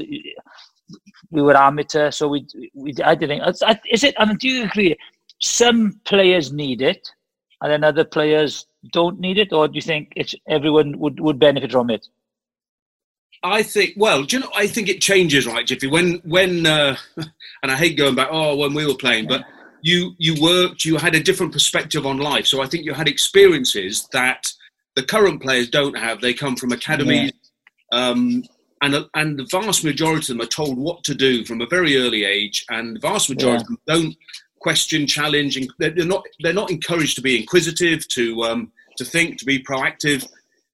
we 1.31 1.41
were 1.41 1.55
amateur, 1.55 2.11
so 2.11 2.27
we 2.27 2.45
we 2.73 2.93
I 3.03 3.15
didn't. 3.15 3.41
Is 3.91 4.03
it? 4.03 4.15
I 4.17 4.25
mean, 4.25 4.37
do 4.37 4.47
you 4.47 4.65
agree? 4.65 4.95
Some 5.39 6.01
players 6.03 6.51
need 6.51 6.81
it, 6.81 7.09
and 7.61 7.71
then 7.71 7.83
other 7.83 8.03
players 8.03 8.65
don't 8.91 9.19
need 9.19 9.37
it, 9.37 9.51
or 9.51 9.67
do 9.67 9.75
you 9.75 9.81
think 9.81 10.13
it's 10.15 10.35
everyone 10.47 10.97
would 10.99 11.19
would 11.19 11.39
benefit 11.39 11.71
from 11.71 11.89
it? 11.89 12.07
I 13.43 13.63
think, 13.63 13.93
well, 13.95 14.23
do 14.23 14.35
you 14.35 14.41
know, 14.41 14.51
I 14.55 14.67
think 14.67 14.89
it 14.89 15.01
changes, 15.01 15.47
right, 15.47 15.65
Jiffy? 15.65 15.87
When, 15.87 16.21
when, 16.25 16.65
uh, 16.65 16.97
and 17.63 17.71
I 17.71 17.75
hate 17.75 17.97
going 17.97 18.15
back, 18.15 18.29
oh, 18.31 18.57
when 18.57 18.73
we 18.73 18.85
were 18.85 18.95
playing, 18.95 19.27
but 19.27 19.43
you, 19.81 20.13
you 20.17 20.41
worked, 20.41 20.83
you 20.83 20.97
had 20.97 21.15
a 21.15 21.23
different 21.23 21.53
perspective 21.53 22.05
on 22.05 22.17
life. 22.17 22.47
So 22.47 22.61
I 22.61 22.67
think 22.67 22.85
you 22.85 22.93
had 22.93 23.07
experiences 23.07 24.07
that 24.11 24.51
the 24.95 25.03
current 25.03 25.41
players 25.41 25.69
don't 25.69 25.97
have. 25.97 26.19
They 26.19 26.33
come 26.33 26.57
from 26.57 26.73
academies, 26.73 27.31
yeah. 27.93 28.09
um, 28.09 28.43
and, 28.81 29.05
and 29.13 29.39
the 29.39 29.47
vast 29.49 29.85
majority 29.85 30.33
of 30.33 30.37
them 30.37 30.41
are 30.41 30.49
told 30.49 30.77
what 30.77 31.03
to 31.05 31.15
do 31.15 31.45
from 31.45 31.61
a 31.61 31.67
very 31.67 31.97
early 31.97 32.25
age, 32.25 32.65
and 32.69 32.95
the 32.95 32.99
vast 32.99 33.29
majority 33.29 33.63
yeah. 33.69 33.75
of 33.75 33.79
them 33.85 34.01
don't 34.01 34.15
question, 34.59 35.07
challenge, 35.07 35.57
and 35.57 35.71
they're, 35.79 36.05
not, 36.05 36.23
they're 36.41 36.53
not 36.53 36.71
encouraged 36.71 37.15
to 37.15 37.21
be 37.21 37.39
inquisitive, 37.39 38.07
to, 38.09 38.43
um, 38.43 38.71
to 38.97 39.05
think, 39.05 39.37
to 39.39 39.45
be 39.45 39.63
proactive 39.63 40.27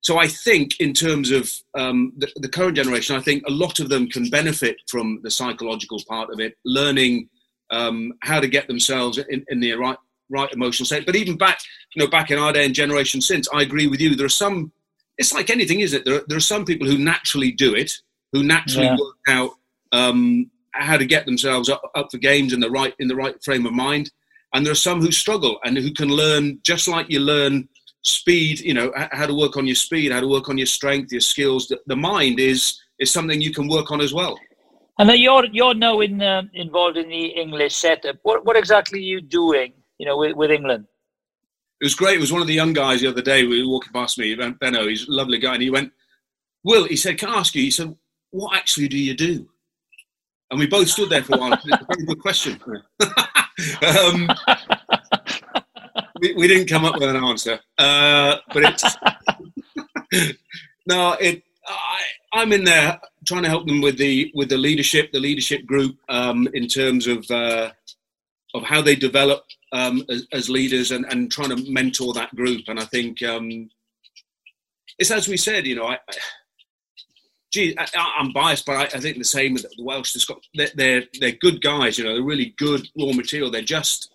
so 0.06 0.20
I 0.20 0.28
think, 0.28 0.80
in 0.80 0.94
terms 0.94 1.32
of 1.32 1.52
um, 1.74 2.14
the, 2.16 2.32
the, 2.36 2.48
current 2.48 2.76
generation, 2.76 3.16
I 3.16 3.22
think 3.22 3.44
a 3.48 3.52
lot 3.52 3.80
of 3.80 3.90
them 3.90 4.08
can 4.08 4.30
benefit 4.30 4.78
from 4.88 5.20
the 5.24 5.32
psychological 5.32 5.98
part 6.08 6.30
of 6.32 6.40
it, 6.40 6.56
learning 6.64 7.28
um, 7.72 8.14
how 8.22 8.40
to 8.40 8.48
get 8.48 8.68
themselves 8.68 9.18
in, 9.18 9.44
in 9.50 9.62
the 9.62 9.74
right 9.74 9.98
right 10.30 10.54
emotional 10.54 10.86
state. 10.86 11.08
But 11.08 11.16
even 11.16 11.38
back, 11.38 11.58
you 11.96 12.04
know, 12.04 12.08
back 12.08 12.30
in 12.30 12.38
our 12.38 12.54
day 12.54 12.66
and 12.66 12.76
generation 12.76 13.20
since, 13.20 13.48
I 13.52 13.64
agree 13.64 13.88
with 13.88 14.00
you. 14.00 14.16
There 14.16 14.28
are 14.28 14.30
some. 14.30 14.72
It's 15.18 15.34
like 15.34 15.50
anything, 15.50 15.80
isn't 15.80 16.02
it? 16.02 16.06
There, 16.06 16.22
there 16.28 16.38
are 16.38 16.52
some 16.54 16.66
people 16.66 16.86
who 16.88 17.00
naturally 17.00 17.52
do 17.52 17.74
it, 17.74 17.92
who 18.32 18.44
naturally 18.44 18.86
yeah. 18.86 18.98
work 19.00 19.18
out 19.28 19.52
um, 19.92 20.52
how 20.76 20.98
to 20.98 21.06
get 21.06 21.26
themselves 21.26 21.70
up, 21.70 21.82
up 21.96 22.08
for 22.12 22.18
games 22.18 22.54
in 22.54 22.60
the 22.60 22.70
right 22.70 22.94
in 23.00 23.08
the 23.08 23.16
right 23.16 23.36
frame 23.44 23.66
of 23.66 23.74
mind, 23.74 24.12
and 24.54 24.66
there 24.66 24.72
are 24.72 24.76
some 24.76 25.02
who 25.02 25.12
struggle 25.12 25.60
and 25.64 25.78
who 25.78 25.92
can 25.92 26.10
learn 26.10 26.60
just 26.64 26.88
like 26.88 27.10
you 27.10 27.20
learn 27.20 27.68
speed 28.04 28.60
you 28.60 28.74
know 28.74 28.92
how 29.12 29.26
to 29.26 29.34
work 29.34 29.58
on 29.58 29.66
your 29.66 29.76
speed 29.76 30.12
how 30.12 30.20
to 30.20 30.28
work 30.28 30.48
on 30.48 30.58
your 30.58 30.68
strength 30.68 31.12
your 31.12 31.22
skills. 31.22 31.68
The, 31.68 31.80
the 31.88 31.96
mind 31.96 32.40
is 32.40 32.80
is 33.00 33.12
something 33.12 33.42
you 33.42 33.52
can 33.52 33.68
work 33.68 33.92
on 33.92 34.00
as 34.00 34.14
well. 34.14 34.40
And 35.00 35.10
then 35.10 35.20
you're 35.20 35.46
you're 35.52 35.74
now 35.74 36.00
in, 36.02 36.22
uh, 36.22 36.44
involved 36.54 36.98
in 36.98 37.10
the 37.10 37.26
english 37.26 37.76
setup. 37.76 38.18
What 38.24 38.46
what 38.46 38.56
exactly 38.56 39.00
are 39.00 39.10
you 39.14 39.22
doing 39.22 39.74
you 39.98 40.06
know 40.06 40.18
with, 40.18 40.36
with 40.36 40.52
england? 40.52 40.86
It 41.82 41.86
was 41.86 41.96
great. 41.96 42.18
It 42.18 42.22
was 42.22 42.32
one 42.32 42.42
of 42.42 42.48
the 42.48 42.54
young 42.54 42.72
guys 42.72 43.02
the 43.02 43.08
other 43.08 43.22
day. 43.22 43.46
We 43.46 43.62
were 43.62 43.70
walking 43.70 43.92
past 43.92 44.18
me 44.18 44.36
benno. 44.36 44.88
He's 44.88 45.08
a 45.08 45.12
lovely 45.12 45.40
guy. 45.40 45.56
And 45.56 45.64
he 45.64 45.70
went 45.70 45.92
will 46.64 46.86
he 46.86 46.96
said 46.96 47.18
can 47.18 47.30
i 47.30 47.40
ask 47.40 47.56
you? 47.56 47.64
He 47.64 47.72
said 47.72 47.96
what 48.30 48.56
actually 48.56 48.88
do 48.88 48.98
you 48.98 49.16
do 49.16 49.50
and 50.52 50.60
we 50.60 50.68
both 50.68 50.88
stood 50.88 51.10
there 51.10 51.24
for 51.24 51.36
a 51.36 51.40
while 51.40 51.54
it's 51.54 51.66
a 51.66 51.86
very 51.88 52.06
good 52.06 52.22
question 52.22 52.60
um, 53.88 54.30
we, 56.20 56.34
we, 56.34 56.48
didn't 56.48 56.68
come 56.68 56.86
up 56.86 56.96
with 56.96 57.10
an 57.10 57.16
answer, 57.16 57.60
uh, 57.78 58.38
but 58.54 58.64
it's 58.64 60.34
no. 60.88 61.14
It 61.14 61.44
I, 62.34 62.42
am 62.42 62.52
in 62.52 62.64
there 62.64 63.00
trying 63.26 63.44
to 63.44 63.50
help 63.50 63.68
them 63.68 63.82
with 63.82 63.98
the 63.98 64.32
with 64.34 64.50
the 64.50 64.58
leadership, 64.58 65.12
the 65.12 65.20
leadership 65.20 65.66
group, 65.66 65.98
um, 66.10 66.48
in 66.54 66.68
terms 66.68 67.08
of 67.08 67.30
uh, 67.32 67.72
of 68.54 68.64
how 68.64 68.82
they 68.82 68.96
develop 68.96 69.44
um, 69.72 70.04
as, 70.10 70.26
as, 70.32 70.50
leaders, 70.50 70.92
and, 70.92 71.06
and 71.06 71.32
trying 71.32 71.50
to 71.50 71.72
mentor 71.72 72.14
that 72.14 72.34
group. 72.36 72.62
And 72.68 72.80
I 72.80 72.86
think 72.86 73.22
um, 73.24 73.70
it's 74.98 75.12
as 75.12 75.28
we 75.28 75.38
said, 75.38 75.68
you 75.68 75.76
know, 75.76 75.88
I, 75.88 76.00
gee, 77.56 77.76
I, 77.78 77.88
am 78.20 78.32
biased, 78.34 78.66
but 78.66 78.76
I, 78.76 78.84
I, 78.84 79.00
think 79.00 79.18
the 79.18 79.24
same 79.24 79.54
with 79.54 79.64
the 79.64 79.84
Welsh. 79.84 80.16
They're, 80.54 80.70
they're, 80.76 81.04
they're 81.20 81.32
good 81.32 81.62
guys, 81.62 81.98
you 81.98 82.04
know, 82.04 82.14
they're 82.14 82.24
really 82.24 82.54
good 82.58 82.88
raw 83.00 83.14
material. 83.14 83.50
They're 83.50 83.62
just 83.62 84.12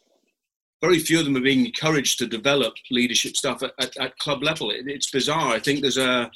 very 0.81 0.99
few 0.99 1.19
of 1.19 1.25
them 1.25 1.37
are 1.37 1.41
being 1.41 1.67
encouraged 1.67 2.19
to 2.19 2.27
develop 2.27 2.75
leadership 2.91 3.37
stuff 3.37 3.63
at, 3.63 3.73
at, 3.79 3.97
at 3.97 4.19
club 4.19 4.43
level. 4.43 4.71
It, 4.71 4.85
it's 4.87 5.11
bizarre. 5.11 5.53
I 5.55 5.59
think 5.59 5.81
there's 5.81 5.99
a 5.99 6.31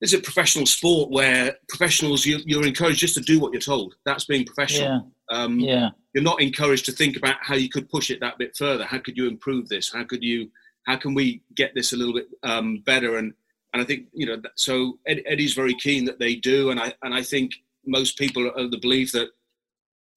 there's 0.00 0.14
a 0.14 0.20
professional 0.20 0.66
sport 0.66 1.10
where 1.10 1.56
professionals 1.68 2.26
you, 2.26 2.38
are 2.58 2.66
encouraged 2.66 2.98
just 2.98 3.14
to 3.14 3.20
do 3.20 3.38
what 3.38 3.52
you're 3.52 3.60
told. 3.60 3.94
That's 4.04 4.24
being 4.24 4.44
professional. 4.44 5.12
Yeah. 5.30 5.36
Um, 5.36 5.60
yeah. 5.60 5.90
You're 6.12 6.24
not 6.24 6.42
encouraged 6.42 6.86
to 6.86 6.92
think 6.92 7.16
about 7.16 7.36
how 7.40 7.54
you 7.54 7.68
could 7.68 7.88
push 7.88 8.10
it 8.10 8.18
that 8.20 8.36
bit 8.36 8.56
further. 8.56 8.84
How 8.84 8.98
could 8.98 9.16
you 9.16 9.28
improve 9.28 9.68
this? 9.68 9.92
How 9.92 10.04
could 10.04 10.22
you? 10.22 10.50
How 10.86 10.96
can 10.96 11.14
we 11.14 11.42
get 11.54 11.72
this 11.76 11.92
a 11.92 11.96
little 11.96 12.14
bit 12.14 12.26
um, 12.42 12.82
better? 12.84 13.16
And 13.18 13.32
and 13.72 13.82
I 13.82 13.84
think 13.84 14.06
you 14.12 14.26
know. 14.26 14.40
So 14.56 14.98
Ed, 15.06 15.22
Eddie's 15.26 15.54
very 15.54 15.74
keen 15.74 16.04
that 16.04 16.18
they 16.18 16.36
do, 16.36 16.70
and 16.70 16.80
I 16.80 16.92
and 17.02 17.14
I 17.14 17.22
think 17.22 17.52
most 17.86 18.18
people 18.18 18.46
are 18.46 18.58
of 18.58 18.70
the 18.70 18.78
belief 18.78 19.12
that 19.12 19.28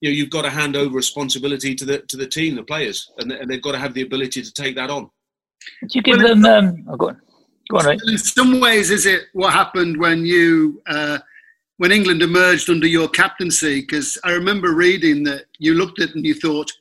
you 0.02 0.10
know 0.10 0.14
you've 0.14 0.30
got 0.30 0.44
to 0.44 0.50
hand 0.50 0.76
over 0.76 0.96
responsibility 0.96 1.74
to 1.76 1.86
the 1.86 2.00
to 2.00 2.18
the 2.18 2.28
team, 2.28 2.56
the 2.56 2.64
players, 2.64 3.12
and, 3.18 3.32
and 3.32 3.50
they've 3.50 3.62
got 3.62 3.72
to 3.74 3.80
have 3.80 3.94
the 3.94 4.02
ability 4.02 4.42
to 4.42 4.54
take 4.54 4.76
that 4.76 4.90
on. 4.90 5.10
Do 5.82 5.88
you 5.94 6.02
give 6.02 6.18
well, 6.18 6.36
them? 6.36 6.46
Um, 6.46 6.86
oh, 6.90 6.98
go 6.98 7.10
on. 7.10 7.22
Go 7.70 7.78
on, 7.78 7.86
right? 7.86 8.00
In 8.08 8.18
some 8.18 8.60
ways, 8.60 8.92
is 8.92 9.06
it 9.06 9.24
what 9.34 9.54
happened 9.54 9.98
when 9.98 10.26
you 10.26 10.82
uh, 10.88 11.20
when 11.78 11.92
England 11.92 12.22
emerged 12.22 12.70
under 12.70 12.88
your 12.88 13.08
captaincy? 13.08 13.82
Because 13.82 14.18
I 14.24 14.32
remember 14.32 14.74
reading 14.74 15.24
that 15.24 15.46
you 15.60 15.74
looked 15.74 16.02
at 16.02 16.10
it 16.10 16.16
and 16.16 16.26
you 16.26 16.34
thought, 16.34 16.72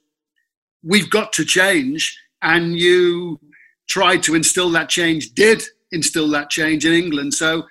"We've 0.82 1.08
got 1.08 1.32
to 1.34 1.44
change," 1.44 2.18
and 2.42 2.76
you 2.76 3.38
tried 3.86 4.22
to 4.24 4.34
instill 4.34 4.70
that 4.70 4.88
change. 4.88 5.34
Did 5.34 5.62
instill 5.94 6.28
that 6.30 6.50
change 6.50 6.84
in 6.84 6.92
England. 6.92 7.34
So, 7.34 7.64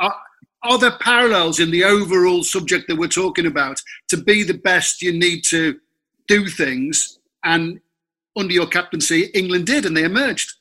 uh, 0.00 0.10
are 0.62 0.78
there 0.78 0.98
parallels 1.00 1.60
in 1.60 1.70
the 1.70 1.84
overall 1.84 2.42
subject 2.42 2.88
that 2.88 2.96
we're 2.96 3.08
talking 3.08 3.46
about? 3.46 3.80
To 4.08 4.16
be 4.16 4.42
the 4.42 4.58
best, 4.58 5.02
you 5.02 5.12
need 5.12 5.44
to 5.44 5.78
do 6.26 6.48
things, 6.48 7.18
and 7.44 7.80
under 8.36 8.52
your 8.52 8.66
captaincy, 8.66 9.30
England 9.34 9.66
did, 9.66 9.86
and 9.86 9.96
they 9.96 10.04
emerged. 10.04 10.52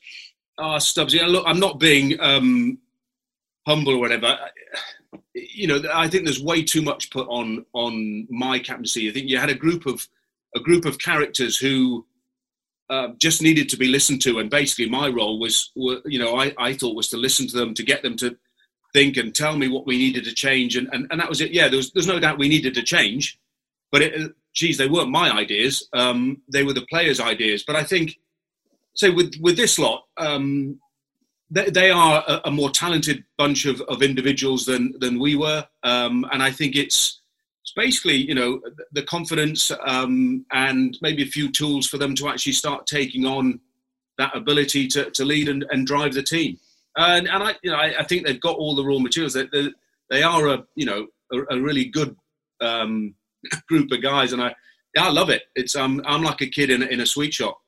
Ah, 0.59 0.75
Oh, 0.75 0.77
Stubbsy, 0.77 1.25
look, 1.27 1.43
I'm 1.47 1.59
not 1.59 1.79
being 1.79 2.19
um, 2.19 2.79
humble 3.67 3.93
or 3.93 3.99
whatever. 3.99 4.37
You 5.33 5.67
know, 5.67 5.81
I 5.93 6.07
think 6.07 6.23
there's 6.23 6.41
way 6.41 6.63
too 6.63 6.81
much 6.81 7.11
put 7.11 7.27
on 7.27 7.65
on 7.73 8.27
my 8.29 8.59
captaincy. 8.59 9.09
I 9.09 9.13
think 9.13 9.29
you 9.29 9.37
had 9.37 9.49
a 9.49 9.55
group 9.55 9.85
of 9.85 10.07
a 10.55 10.59
group 10.59 10.85
of 10.85 10.99
characters 10.99 11.57
who 11.57 12.05
uh, 12.89 13.09
just 13.17 13.41
needed 13.41 13.69
to 13.69 13.77
be 13.77 13.87
listened 13.87 14.21
to, 14.21 14.39
and 14.39 14.49
basically 14.49 14.89
my 14.89 15.07
role 15.09 15.39
was, 15.39 15.71
you 15.75 16.19
know, 16.19 16.37
I, 16.37 16.53
I 16.57 16.73
thought 16.73 16.95
was 16.95 17.09
to 17.09 17.17
listen 17.17 17.47
to 17.47 17.57
them, 17.57 17.73
to 17.73 17.83
get 17.83 18.01
them 18.01 18.15
to 18.17 18.37
think 18.93 19.17
and 19.17 19.35
tell 19.35 19.57
me 19.57 19.67
what 19.67 19.85
we 19.85 19.97
needed 19.97 20.23
to 20.25 20.33
change, 20.33 20.75
and, 20.75 20.87
and, 20.91 21.07
and 21.11 21.19
that 21.19 21.29
was 21.29 21.41
it. 21.41 21.51
Yeah, 21.51 21.67
there 21.67 21.77
was, 21.77 21.91
there's 21.91 22.07
no 22.07 22.19
doubt 22.19 22.39
we 22.39 22.47
needed 22.49 22.73
to 22.75 22.83
change, 22.83 23.39
but 23.91 24.01
it, 24.01 24.31
geez, 24.53 24.77
they 24.77 24.87
weren't 24.87 25.11
my 25.11 25.31
ideas. 25.31 25.87
Um, 25.93 26.41
they 26.51 26.63
were 26.63 26.73
the 26.73 26.85
players' 26.87 27.19
ideas. 27.19 27.63
But 27.65 27.75
I 27.75 27.83
think, 27.83 28.17
say, 28.95 29.09
with 29.09 29.35
with 29.39 29.57
this 29.57 29.77
lot, 29.77 30.05
um, 30.17 30.79
they, 31.49 31.69
they, 31.69 31.91
are 31.91 32.23
a, 32.27 32.41
a, 32.45 32.51
more 32.51 32.69
talented 32.69 33.23
bunch 33.37 33.65
of, 33.65 33.79
of 33.81 34.01
individuals 34.01 34.65
than 34.65 34.93
than 34.99 35.19
we 35.19 35.35
were, 35.35 35.65
um, 35.83 36.25
and 36.31 36.41
I 36.41 36.51
think 36.51 36.75
it's 36.75 37.21
it's 37.67 37.73
basically 37.75 38.15
you 38.15 38.33
know 38.33 38.61
the 38.93 39.03
confidence 39.03 39.73
um, 39.85 40.45
and 40.53 40.97
maybe 41.01 41.21
a 41.21 41.27
few 41.27 41.51
tools 41.51 41.85
for 41.85 41.97
them 41.97 42.15
to 42.15 42.29
actually 42.29 42.53
start 42.53 42.87
taking 42.87 43.25
on 43.25 43.59
that 44.17 44.35
ability 44.35 44.87
to, 44.87 45.11
to 45.11 45.25
lead 45.25 45.49
and, 45.49 45.65
and 45.69 45.85
drive 45.85 46.13
the 46.13 46.23
team. 46.23 46.57
And, 46.95 47.27
and 47.27 47.43
I, 47.43 47.55
you 47.61 47.71
know, 47.71 47.77
I, 47.77 47.99
I, 47.99 48.03
think 48.03 48.25
they've 48.25 48.41
got 48.41 48.55
all 48.55 48.73
the 48.73 48.85
raw 48.85 48.97
materials. 48.97 49.33
They, 49.33 49.47
they, 49.51 49.67
they 50.09 50.23
are 50.23 50.47
a, 50.47 50.63
you 50.75 50.85
know, 50.85 51.07
a, 51.31 51.55
a 51.55 51.61
really 51.61 51.85
good 51.85 52.15
um, 52.61 53.13
group 53.67 53.91
of 53.91 54.01
guys, 54.01 54.33
and 54.33 54.41
I, 54.41 54.55
I 54.97 55.11
love 55.11 55.29
it. 55.29 55.43
It's 55.55 55.75
um, 55.75 56.01
I'm 56.07 56.23
like 56.23 56.41
a 56.41 56.47
kid 56.47 56.71
in, 56.71 56.81
in 56.81 57.01
a 57.01 57.05
sweet 57.05 57.33
shop. 57.33 57.59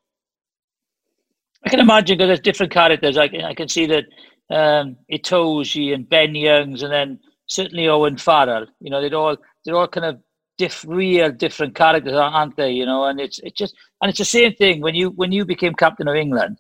I 1.64 1.70
can 1.70 1.82
imagine 1.82 2.18
because 2.18 2.30
there's 2.30 2.40
different 2.40 2.72
characters. 2.72 3.18
I 3.18 3.28
can, 3.28 3.42
I 3.42 3.54
can 3.54 3.68
see 3.68 3.86
that 3.86 4.06
um, 4.50 4.96
Itoje 5.12 5.94
and 5.94 6.10
Ben 6.10 6.34
Youngs, 6.34 6.82
and 6.82 6.92
then 6.92 7.20
certainly 7.48 7.88
Owen 7.88 8.18
Farrell. 8.18 8.66
You 8.80 8.90
know, 8.90 9.02
they're 9.02 9.14
all 9.14 9.38
they're 9.66 9.76
all 9.76 9.88
kind 9.88 10.06
of 10.06 10.20
diff, 10.60 10.86
real 10.88 11.32
different 11.32 11.74
characters, 11.74 12.14
aren't 12.14 12.56
they? 12.56 12.72
You 12.72 12.86
know, 12.86 13.06
and 13.06 13.20
it's 13.20 13.40
it's 13.40 13.58
just 13.58 13.76
and 14.02 14.10
it's 14.10 14.20
the 14.20 14.26
same 14.26 14.54
thing 14.54 14.82
when 14.82 14.94
you 14.94 15.10
when 15.12 15.32
you 15.32 15.46
became 15.46 15.74
captain 15.74 16.08
of 16.08 16.16
England. 16.16 16.58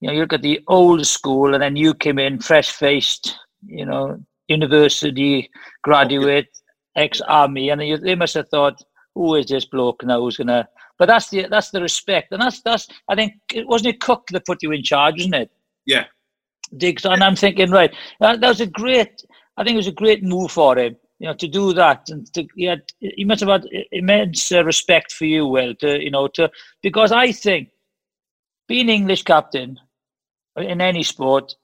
You 0.00 0.08
know, 0.08 0.14
you 0.14 0.20
look 0.22 0.32
at 0.32 0.42
the 0.42 0.60
old 0.66 1.06
school, 1.06 1.54
and 1.54 1.62
then 1.62 1.76
you 1.76 1.94
came 1.94 2.18
in 2.18 2.40
fresh 2.40 2.72
faced. 2.72 3.38
You 3.64 3.86
know, 3.86 4.18
university 4.48 5.48
graduate, 5.82 6.48
ex 6.96 7.20
army, 7.20 7.68
and 7.68 7.80
you, 7.80 7.96
they 7.96 8.16
must 8.16 8.34
have 8.34 8.48
thought, 8.48 8.82
"Who 9.14 9.36
is 9.36 9.46
this 9.46 9.66
bloke 9.66 10.02
now? 10.04 10.20
Who's 10.20 10.38
gonna?" 10.38 10.68
But 10.98 11.06
that's 11.06 11.28
the 11.30 11.46
that's 11.48 11.70
the 11.70 11.80
respect, 11.80 12.32
and 12.32 12.42
that's 12.42 12.60
that's. 12.62 12.88
I 13.08 13.14
think 13.14 13.34
it 13.54 13.68
wasn't 13.68 13.94
it 13.94 14.00
Cooke 14.00 14.26
that 14.32 14.46
put 14.46 14.62
you 14.62 14.72
in 14.72 14.82
charge, 14.82 15.14
wasn't 15.14 15.36
it? 15.36 15.50
Yeah. 15.86 16.06
Diggs, 16.76 17.04
and 17.04 17.22
I'm 17.22 17.36
thinking, 17.36 17.70
right, 17.70 17.94
that, 18.20 18.40
that 18.40 18.48
was 18.48 18.62
a 18.62 18.66
great. 18.66 19.22
I 19.58 19.62
think 19.64 19.74
it 19.74 19.84
was 19.84 19.88
a 19.88 19.92
great 19.92 20.24
move 20.24 20.50
for 20.50 20.78
him 20.78 20.96
you 21.22 21.28
know, 21.28 21.34
to 21.34 21.46
do 21.46 21.72
that 21.72 22.08
and 22.08 22.26
to, 22.34 22.44
he, 22.56 22.74
he 22.98 23.24
must 23.24 23.42
have 23.42 23.48
had 23.48 23.64
immense 23.92 24.50
uh, 24.50 24.64
respect 24.64 25.12
for 25.12 25.24
you, 25.24 25.46
Will, 25.46 25.72
to, 25.76 26.02
you 26.02 26.10
know, 26.10 26.26
to, 26.26 26.50
because 26.82 27.12
I 27.12 27.30
think 27.30 27.68
being 28.66 28.88
English 28.88 29.22
captain 29.22 29.78
in 30.56 30.80
any 30.80 31.04
sport 31.04 31.54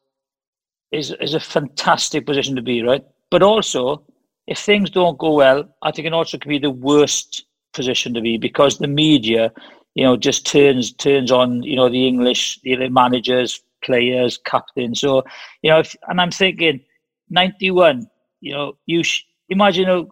is, 0.92 1.10
is 1.20 1.34
a 1.34 1.40
fantastic 1.40 2.24
position 2.24 2.54
to 2.54 2.62
be, 2.62 2.84
right? 2.84 3.04
But 3.32 3.42
also, 3.42 4.04
if 4.46 4.60
things 4.60 4.90
don't 4.90 5.18
go 5.18 5.32
well, 5.32 5.68
I 5.82 5.90
think 5.90 6.06
it 6.06 6.12
also 6.12 6.38
can 6.38 6.50
be 6.50 6.60
the 6.60 6.70
worst 6.70 7.44
position 7.74 8.14
to 8.14 8.20
be 8.20 8.38
because 8.38 8.78
the 8.78 8.86
media, 8.86 9.52
you 9.96 10.04
know, 10.04 10.16
just 10.16 10.46
turns 10.46 10.92
turns 10.92 11.32
on, 11.32 11.64
you 11.64 11.74
know, 11.74 11.88
the 11.88 12.06
English, 12.06 12.60
the 12.62 12.88
managers, 12.90 13.60
players, 13.82 14.38
captains. 14.38 15.00
So, 15.00 15.24
you 15.62 15.70
know, 15.70 15.80
if, 15.80 15.96
and 16.06 16.20
I'm 16.20 16.30
thinking, 16.30 16.80
91, 17.28 18.08
you 18.40 18.54
know, 18.54 18.78
you 18.86 19.02
sh- 19.02 19.24
imagine, 19.48 19.88
oh, 19.88 20.10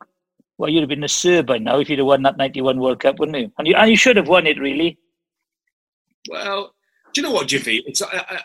well, 0.58 0.70
you'd 0.70 0.80
have 0.80 0.88
been 0.88 1.04
a 1.04 1.08
Sir 1.08 1.42
by 1.42 1.58
now 1.58 1.78
if 1.78 1.90
you'd 1.90 1.98
have 1.98 2.06
won 2.06 2.22
that 2.22 2.36
91 2.36 2.78
World 2.80 3.00
Cup, 3.00 3.18
wouldn't 3.18 3.36
you? 3.36 3.52
And 3.58 3.68
you, 3.68 3.74
and 3.74 3.90
you 3.90 3.96
should 3.96 4.16
have 4.16 4.28
won 4.28 4.46
it, 4.46 4.58
really. 4.58 4.98
Well, 6.28 6.74
do 7.12 7.20
you 7.20 7.26
know 7.26 7.32
what, 7.32 7.48
Jiffy? 7.48 7.82
It's 7.86 8.02
I, 8.02 8.06
I, 8.12 8.40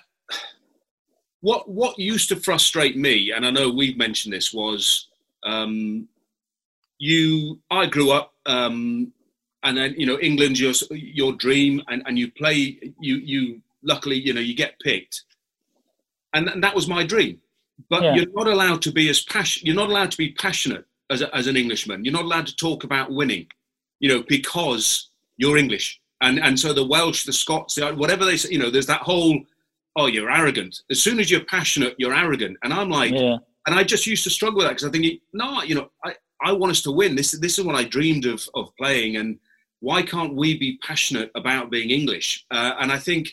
what 1.42 1.68
what 1.68 1.98
used 1.98 2.30
to 2.30 2.36
frustrate 2.36 2.96
me, 2.96 3.32
and 3.32 3.46
I 3.46 3.50
know 3.50 3.70
we've 3.70 3.98
mentioned 3.98 4.34
this, 4.34 4.54
was 4.54 5.08
um, 5.44 6.08
you. 7.00 7.60
I 7.72 7.88
grew 7.88 8.12
up, 8.12 8.34
um, 8.46 9.12
and 9.64 9.78
then 9.78 9.96
you 9.98 10.06
know 10.06 10.20
England's 10.20 10.62
your 10.62 10.74
your 10.92 11.34
dream, 11.34 11.82
and, 11.88 12.04
and 12.06 12.20
you 12.20 12.32
play. 12.32 12.80
You 13.00 13.16
you 13.16 13.62
luckily 13.84 14.18
you 14.18 14.34
know 14.34 14.42
you 14.42 14.56
get 14.56 14.80
picked, 14.80 15.24
and, 16.34 16.48
and 16.48 16.64
that 16.64 16.76
was 16.76 16.88
my 16.88 17.04
dream 17.04 17.42
but 17.90 18.04
yeah. 18.04 18.16
you're 18.16 18.32
not 18.34 18.48
allowed 18.48 18.82
to 18.84 18.92
be 18.92 19.10
as 19.10 19.22
passionate. 19.24 19.66
You're 19.66 19.76
not 19.76 19.90
allowed 19.90 20.12
to 20.12 20.18
be 20.18 20.34
passionate 20.34 20.86
as, 21.10 21.22
a, 21.22 21.36
as 21.36 21.48
an 21.48 21.58
Englishman. 21.58 22.04
You're 22.04 22.14
not 22.14 22.26
allowed 22.26 22.48
to 22.48 22.56
talk 22.56 22.84
about 22.84 23.12
winning, 23.12 23.48
you 24.00 24.10
know, 24.10 24.24
because 24.28 25.10
you're 25.38 25.58
English. 25.58 26.00
And 26.22 26.40
and 26.40 26.60
so 26.60 26.72
the 26.74 26.86
Welsh, 26.86 27.26
the 27.26 27.34
Scots, 27.34 27.76
the, 27.76 27.94
whatever 27.94 28.26
they 28.26 28.38
say, 28.38 28.50
you 28.52 28.60
know, 28.60 28.70
there's 28.70 28.86
that 28.88 29.02
whole, 29.02 29.40
oh, 29.96 30.06
you're 30.06 30.32
arrogant. 30.32 30.82
As 30.90 31.02
soon 31.02 31.20
as 31.20 31.32
you're 31.32 31.46
passionate, 31.46 31.96
you're 31.98 32.14
arrogant. 32.14 32.58
And 32.64 32.74
I'm 32.74 32.90
like, 32.90 33.12
yeah. 33.12 33.38
and 33.66 33.76
I 33.76 33.84
just 33.84 34.06
used 34.06 34.24
to 34.26 34.30
struggle 34.30 34.58
with 34.58 34.68
that 34.68 34.74
because 34.74 34.86
I 34.86 34.92
think, 34.92 35.22
no, 35.34 35.64
you 35.64 35.76
know, 35.76 35.90
I, 36.06 36.16
I 36.44 36.52
want 36.52 36.72
us 36.72 36.82
to 36.84 36.92
win. 36.92 37.16
This 37.16 37.32
this 37.32 37.58
is 37.58 37.66
what 37.66 37.76
I 37.76 37.84
dreamed 37.84 38.26
of 38.26 38.48
of 38.54 38.76
playing, 38.78 39.18
and 39.18 39.40
why 39.80 40.04
can't 40.04 40.36
we 40.36 40.58
be 40.58 40.78
passionate 40.84 41.32
about 41.36 41.72
being 41.72 41.90
English? 41.90 42.46
Uh, 42.52 42.74
and 42.80 42.92
I 42.92 43.00
think 43.00 43.30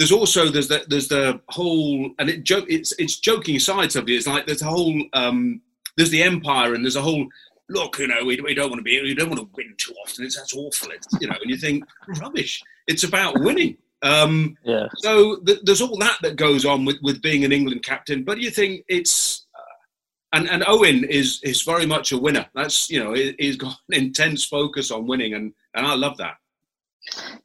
there's 0.00 0.12
also 0.12 0.48
there's 0.48 0.68
the 0.68 0.82
there's 0.88 1.08
the 1.08 1.38
whole 1.50 2.10
and 2.18 2.30
it 2.30 2.42
joke 2.42 2.64
it's 2.70 2.92
it's 2.98 3.20
joking 3.20 3.58
sides 3.58 3.94
of 3.96 4.00
something 4.00 4.14
it's 4.14 4.26
like 4.26 4.46
there's 4.46 4.62
a 4.62 4.66
whole 4.66 4.98
um 5.12 5.60
there's 5.98 6.08
the 6.08 6.22
empire 6.22 6.72
and 6.72 6.82
there's 6.82 6.96
a 6.96 7.02
whole 7.02 7.26
look 7.68 7.98
you 7.98 8.06
know 8.06 8.24
we, 8.24 8.40
we 8.40 8.54
don't 8.54 8.70
want 8.70 8.78
to 8.78 8.82
be 8.82 8.98
we 9.02 9.14
don't 9.14 9.28
want 9.28 9.38
to 9.38 9.48
win 9.54 9.74
too 9.76 9.92
often 10.02 10.24
it's 10.24 10.36
that's 10.36 10.56
awful 10.56 10.90
it's, 10.90 11.06
you 11.20 11.28
know 11.28 11.36
and 11.42 11.50
you 11.50 11.56
think 11.58 11.84
rubbish 12.18 12.62
it's 12.86 13.04
about 13.04 13.38
winning. 13.40 13.76
Um 14.02 14.56
yeah. 14.64 14.86
so 14.96 15.36
th- 15.40 15.60
there's 15.64 15.82
all 15.82 15.98
that 15.98 16.16
that 16.22 16.36
goes 16.36 16.64
on 16.64 16.86
with 16.86 16.96
with 17.02 17.20
being 17.20 17.44
an 17.44 17.52
england 17.52 17.82
captain 17.82 18.24
but 18.24 18.40
you 18.40 18.50
think 18.50 18.82
it's 18.88 19.44
uh, 19.54 20.38
and 20.38 20.48
and 20.48 20.64
owen 20.66 21.04
is 21.04 21.40
is 21.42 21.60
very 21.60 21.84
much 21.84 22.12
a 22.12 22.18
winner. 22.18 22.46
That's 22.54 22.88
you 22.88 23.04
know 23.04 23.12
he, 23.12 23.36
he's 23.38 23.56
got 23.56 23.76
an 23.90 23.98
intense 24.02 24.46
focus 24.46 24.90
on 24.90 25.06
winning 25.06 25.34
and 25.34 25.52
and 25.74 25.86
i 25.86 25.94
love 25.94 26.16
that. 26.16 26.36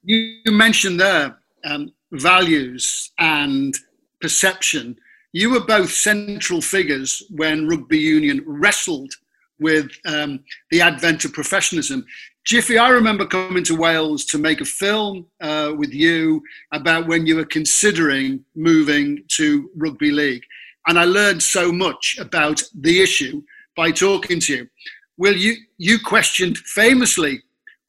You 0.03 0.39
mentioned 0.47 1.01
there 1.01 1.37
um, 1.65 1.91
values 2.19 3.11
and 3.17 3.75
perception. 4.21 4.97
You 5.33 5.51
were 5.51 5.65
both 5.65 5.91
central 5.91 6.61
figures 6.61 7.23
when 7.29 7.67
rugby 7.67 7.99
union 7.99 8.43
wrestled 8.45 9.13
with 9.59 9.91
um, 10.05 10.43
the 10.71 10.81
advent 10.81 11.25
of 11.25 11.33
professionalism. 11.33 12.05
Jiffy, 12.45 12.77
I 12.77 12.89
remember 12.89 13.25
coming 13.25 13.63
to 13.63 13.75
Wales 13.75 14.23
to 14.25 14.37
make 14.37 14.61
a 14.61 14.65
film 14.65 15.25
uh, 15.41 15.73
with 15.75 15.93
you 15.93 16.43
about 16.71 17.07
when 17.07 17.25
you 17.25 17.37
were 17.37 17.45
considering 17.45 18.45
moving 18.55 19.23
to 19.29 19.69
rugby 19.75 20.11
league. 20.11 20.43
And 20.87 20.99
I 20.99 21.05
learned 21.05 21.41
so 21.41 21.71
much 21.71 22.17
about 22.19 22.61
the 22.75 23.01
issue 23.01 23.41
by 23.75 23.91
talking 23.91 24.39
to 24.41 24.55
you. 24.55 24.69
Will 25.17 25.35
you, 25.35 25.55
you 25.77 25.97
questioned 25.99 26.57
famously 26.59 27.41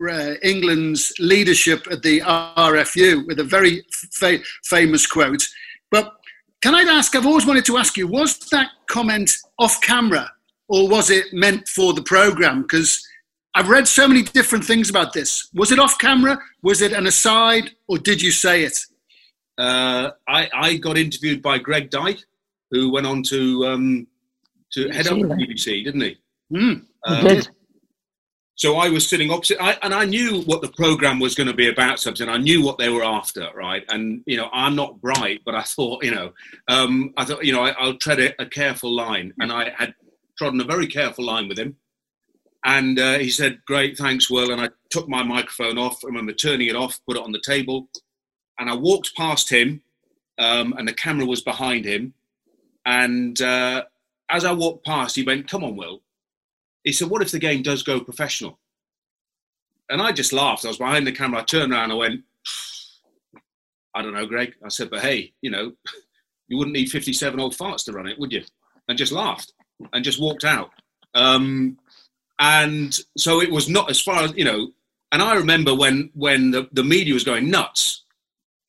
uh, 0.09 0.35
England's 0.43 1.13
leadership 1.19 1.87
at 1.91 2.03
the 2.03 2.21
RFU 2.21 3.27
with 3.27 3.41
a 3.41 3.45
very 3.45 3.85
fa- 4.13 4.41
famous 4.65 5.07
quote. 5.07 5.47
But 5.91 6.13
can 6.63 6.75
I 6.75 6.83
ask? 6.83 7.15
I've 7.15 7.27
always 7.27 7.47
wanted 7.47 7.65
to 7.67 7.79
ask 7.79 7.97
you: 7.97 8.07
Was 8.07 8.39
that 8.51 8.71
comment 8.89 9.37
off 9.59 9.81
camera, 9.81 10.31
or 10.69 10.89
was 10.89 11.11
it 11.11 11.33
meant 11.33 11.69
for 11.69 11.93
the 11.93 12.03
program? 12.03 12.63
Because 12.63 13.07
I've 13.55 13.69
read 13.69 13.89
so 13.89 14.07
many 14.07 14.23
different 14.23 14.65
things 14.65 14.91
about 14.91 15.15
this. 15.15 15.49
Was 15.55 15.73
it 15.73 15.79
off 15.79 15.99
camera? 15.99 16.39
Was 16.63 16.83
it 16.83 16.93
an 16.93 17.07
aside, 17.07 17.71
or 17.89 17.99
did 17.99 18.21
you 18.21 18.31
say 18.31 18.65
it? 18.65 18.85
Uh, 19.59 20.11
I, 20.29 20.51
I, 20.53 20.77
got 20.77 20.99
interviewed 20.99 21.41
by 21.41 21.57
Greg 21.57 21.89
Dyke, 21.89 22.19
who 22.71 22.93
went 22.93 23.07
on 23.07 23.23
to 23.23 23.67
um, 23.67 24.07
to 24.73 24.91
head 24.91 25.07
up 25.07 25.19
the 25.19 25.25
BBC, 25.25 25.85
didn't 25.85 26.03
he? 26.03 26.19
Mm, 26.53 26.85
um, 27.07 27.17
he 27.17 27.29
did. 27.29 27.49
So 28.57 28.77
I 28.77 28.89
was 28.89 29.07
sitting 29.07 29.31
opposite, 29.31 29.63
I, 29.63 29.77
and 29.83 29.93
I 29.93 30.07
knew 30.07 30.41
what 30.43 30.63
the 30.63 30.69
program 30.69 31.19
was 31.19 31.35
going 31.35 31.47
to 31.47 31.53
be 31.53 31.69
about. 31.69 32.01
Something 32.01 32.27
I 32.27 32.39
knew 32.39 32.63
what 32.63 32.79
they 32.79 32.89
were 32.89 33.05
after, 33.05 33.51
right? 33.55 33.85
And 33.91 34.23
you 34.27 34.39
know, 34.39 34.49
I'm 34.51 34.75
not 34.75 35.01
bright, 35.03 35.43
but 35.45 35.55
I 35.55 35.61
thought, 35.61 36.03
you 36.03 36.11
know, 36.11 36.33
um, 36.67 37.13
I 37.19 37.27
thought, 37.27 37.45
you 37.45 37.53
know, 37.53 37.63
I, 37.63 37.85
will 37.85 37.99
tread 37.99 38.19
a, 38.19 38.43
a, 38.43 38.47
careful 38.47 38.91
line, 38.91 39.35
and 39.39 39.53
I 39.53 39.73
had 39.77 39.95
trodden 40.39 40.61
a 40.63 40.65
very 40.65 40.87
careful 40.87 41.27
line 41.27 41.49
with 41.49 41.59
him. 41.59 41.77
And 42.65 42.99
uh, 42.99 43.19
he 43.19 43.29
said, 43.29 43.61
"Great, 43.67 43.99
thanks, 43.99 44.31
Will." 44.31 44.51
And 44.51 44.61
I 44.61 44.71
took 44.89 45.07
my 45.07 45.23
microphone 45.23 45.77
off. 45.77 46.03
I 46.03 46.07
remember 46.07 46.33
turning 46.33 46.69
it 46.69 46.77
off, 46.77 46.99
put 47.07 47.19
it 47.19 47.23
on 47.23 47.33
the 47.33 47.43
table, 47.45 47.91
and 48.59 48.71
I 48.71 48.75
walked 48.75 49.15
past 49.17 49.51
him, 49.51 49.83
um, 50.39 50.73
and 50.79 50.89
the 50.89 50.95
camera 50.95 51.27
was 51.27 51.43
behind 51.43 51.85
him, 51.85 52.15
and 52.87 53.39
uh, 53.43 53.85
as 54.31 54.47
I 54.47 54.53
walked 54.53 54.87
past, 54.87 55.15
he 55.15 55.25
went, 55.25 55.47
"Come 55.47 55.63
on, 55.63 55.77
Will." 55.77 56.01
He 56.87 56.93
said, 56.93 57.11
"What 57.11 57.21
if 57.21 57.33
the 57.33 57.41
game 57.41 57.63
does 57.63 57.83
go 57.83 58.01
professional?" 58.01 58.61
And 59.91 60.01
I 60.01 60.13
just 60.13 60.33
laughed. 60.33 60.65
I 60.65 60.69
was 60.69 60.79
behind 60.79 61.07
the 61.07 61.13
camera. 61.13 61.41
I 61.41 61.45
turned 61.45 61.73
around. 61.73 61.91
I 61.91 61.95
went, 61.95 62.23
"I 63.93 64.03
don't 64.03 64.15
know, 64.15 64.25
Greg." 64.25 64.55
I 64.65 64.69
said, 64.69 64.89
"But 64.89 65.03
hey, 65.03 65.33
you 65.43 65.51
know, 65.51 65.73
you 66.49 66.57
wouldn't 66.57 66.77
need 66.77 66.89
57 66.89 67.41
old 67.41 67.57
farts 67.57 67.85
to 67.85 67.93
run 67.93 68.07
it, 68.07 68.19
would 68.21 68.33
you?" 68.33 68.45
And 68.89 68.97
just 68.97 69.11
laughed 69.11 69.53
and 69.93 70.05
just 70.05 70.21
walked 70.21 70.45
out. 70.45 70.71
Um, 71.15 71.77
and 72.39 72.97
so 73.19 73.43
it 73.43 73.51
was 73.51 73.69
not 73.69 73.91
as 73.91 74.01
far 74.01 74.23
as 74.23 74.33
you 74.37 74.45
know. 74.45 74.71
And 75.11 75.21
I 75.21 75.35
remember 75.35 75.75
when 75.75 76.11
when 76.15 76.53
the, 76.53 76.69
the 76.71 76.85
media 76.85 77.15
was 77.15 77.25
going 77.25 77.51
nuts, 77.51 78.05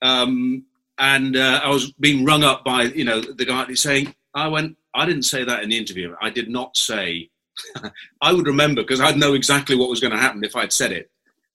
um, 0.02 0.66
and 0.98 1.38
uh, 1.38 1.62
I 1.64 1.70
was 1.70 1.92
being 1.94 2.26
rung 2.26 2.44
up 2.44 2.66
by 2.66 2.84
you 2.84 3.04
know 3.04 3.22
the 3.22 3.46
guy 3.46 3.72
saying, 3.76 4.16
"I 4.34 4.48
went, 4.48 4.76
I 4.96 5.06
didn't 5.06 5.24
say 5.24 5.44
that 5.44 5.62
in 5.62 5.70
the 5.70 5.78
interview. 5.78 6.16
I 6.20 6.32
did 6.32 6.50
not 6.50 6.76
say." 6.78 7.30
I 8.22 8.34
would 8.34 8.48
remember 8.48 8.82
because 8.82 9.02
I'd 9.02 9.18
know 9.18 9.34
exactly 9.34 9.76
what 9.76 9.90
was 9.90 10.00
going 10.00 10.14
to 10.14 10.20
happen 10.20 10.44
if 10.44 10.56
I'd 10.56 10.74
said 10.74 10.92
it. 10.92 11.10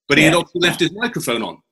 But 0.09 0.19
he 0.19 0.25
yeah. 0.25 0.37
had 0.37 0.47
left 0.55 0.81
his 0.81 0.93
microphone 0.93 1.43
on, 1.43 1.63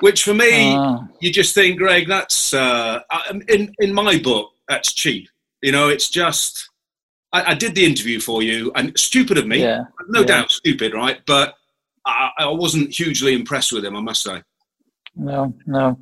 which 0.00 0.22
for 0.22 0.34
me, 0.34 0.74
uh. 0.74 0.98
you 1.20 1.32
just 1.32 1.54
think, 1.54 1.78
Greg, 1.78 2.06
that's 2.06 2.54
uh, 2.54 3.00
in 3.48 3.74
in 3.78 3.92
my 3.92 4.18
book, 4.18 4.52
that's 4.68 4.92
cheap. 4.92 5.28
You 5.62 5.72
know, 5.72 5.88
it's 5.88 6.08
just 6.08 6.70
I, 7.32 7.52
I, 7.52 7.54
did 7.54 7.74
the 7.74 7.84
interview 7.84 8.20
for 8.20 8.42
you, 8.42 8.70
and 8.74 8.96
stupid 8.98 9.38
of 9.38 9.46
me, 9.46 9.62
yeah. 9.62 9.84
no 10.08 10.20
yeah. 10.20 10.26
doubt 10.26 10.50
stupid, 10.50 10.94
right? 10.94 11.20
But 11.26 11.54
I, 12.04 12.30
I, 12.38 12.46
wasn't 12.48 12.94
hugely 12.94 13.34
impressed 13.34 13.72
with 13.72 13.84
him, 13.84 13.96
I 13.96 14.00
must 14.00 14.22
say. 14.22 14.42
No, 15.14 15.54
no. 15.66 15.98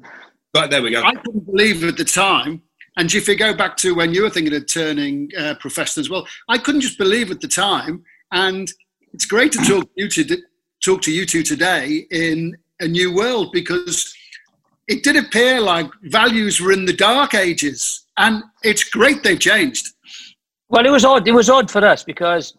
But 0.52 0.70
there 0.70 0.82
we 0.82 0.90
go. 0.90 1.02
I 1.02 1.14
couldn't 1.14 1.46
believe 1.46 1.82
at 1.84 1.96
the 1.96 2.04
time, 2.04 2.62
and 2.96 3.12
if 3.12 3.26
you 3.26 3.36
go 3.36 3.54
back 3.54 3.76
to 3.78 3.94
when 3.94 4.14
you 4.14 4.22
were 4.22 4.30
thinking 4.30 4.54
of 4.54 4.66
turning 4.66 5.30
uh, 5.38 5.54
professional 5.60 6.02
as 6.02 6.10
well, 6.10 6.26
I 6.48 6.58
couldn't 6.58 6.80
just 6.80 6.98
believe 6.98 7.30
at 7.30 7.40
the 7.40 7.48
time. 7.48 8.04
And 8.30 8.70
it's 9.12 9.26
great 9.26 9.52
to 9.52 9.58
talk 9.58 9.84
to 9.84 9.90
you 9.96 10.08
to 10.08 10.42
talk 10.84 11.02
to 11.02 11.12
you 11.12 11.26
two 11.26 11.42
today 11.42 12.06
in 12.10 12.56
a 12.80 12.88
new 12.88 13.14
world 13.14 13.50
because 13.52 14.14
it 14.88 15.02
did 15.02 15.16
appear 15.16 15.60
like 15.60 15.88
values 16.02 16.60
were 16.60 16.72
in 16.72 16.84
the 16.84 16.92
dark 16.92 17.34
ages, 17.34 18.06
and 18.18 18.42
it's 18.62 18.84
great 18.84 19.22
they've 19.22 19.40
changed. 19.40 19.94
Well, 20.68 20.86
it 20.86 20.90
was 20.90 21.04
odd. 21.04 21.26
It 21.26 21.32
was 21.32 21.48
odd 21.48 21.70
for 21.70 21.84
us 21.84 22.04
because, 22.04 22.54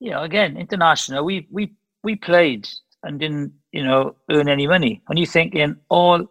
you 0.00 0.10
know, 0.10 0.22
again, 0.22 0.56
international. 0.56 1.24
We 1.24 1.46
we 1.50 1.72
we 2.02 2.16
played 2.16 2.68
and 3.02 3.20
didn't, 3.20 3.52
you 3.72 3.84
know, 3.84 4.16
earn 4.30 4.48
any 4.48 4.66
money. 4.66 5.02
And 5.08 5.18
you 5.18 5.26
think 5.26 5.54
in 5.54 5.76
all 5.88 6.26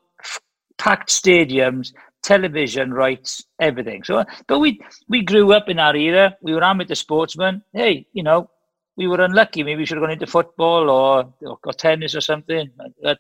packed 0.78 1.10
stadiums, 1.10 1.94
television 2.28 2.94
rights, 2.94 3.46
everything. 3.60 4.04
So, 4.04 4.26
but 4.48 4.60
we 4.60 4.82
we 5.08 5.22
grew 5.24 5.54
up 5.54 5.70
in 5.70 5.80
our 5.80 5.96
era. 5.96 6.36
We 6.42 6.54
were 6.54 6.64
amateur 6.64 6.96
sportsmen. 6.96 7.64
Hey, 7.72 8.06
you 8.12 8.22
know, 8.22 8.50
we 8.98 9.08
were 9.08 9.22
unlucky. 9.22 9.64
Maybe 9.64 9.80
we 9.80 9.86
should 9.86 9.98
have 9.98 10.04
gone 10.04 10.18
into 10.18 10.28
football 10.28 10.90
or 10.90 11.34
or, 11.42 11.58
or 11.64 11.74
tennis 11.74 12.16
or 12.16 12.22
something. 12.22 12.70
But, 13.02 13.20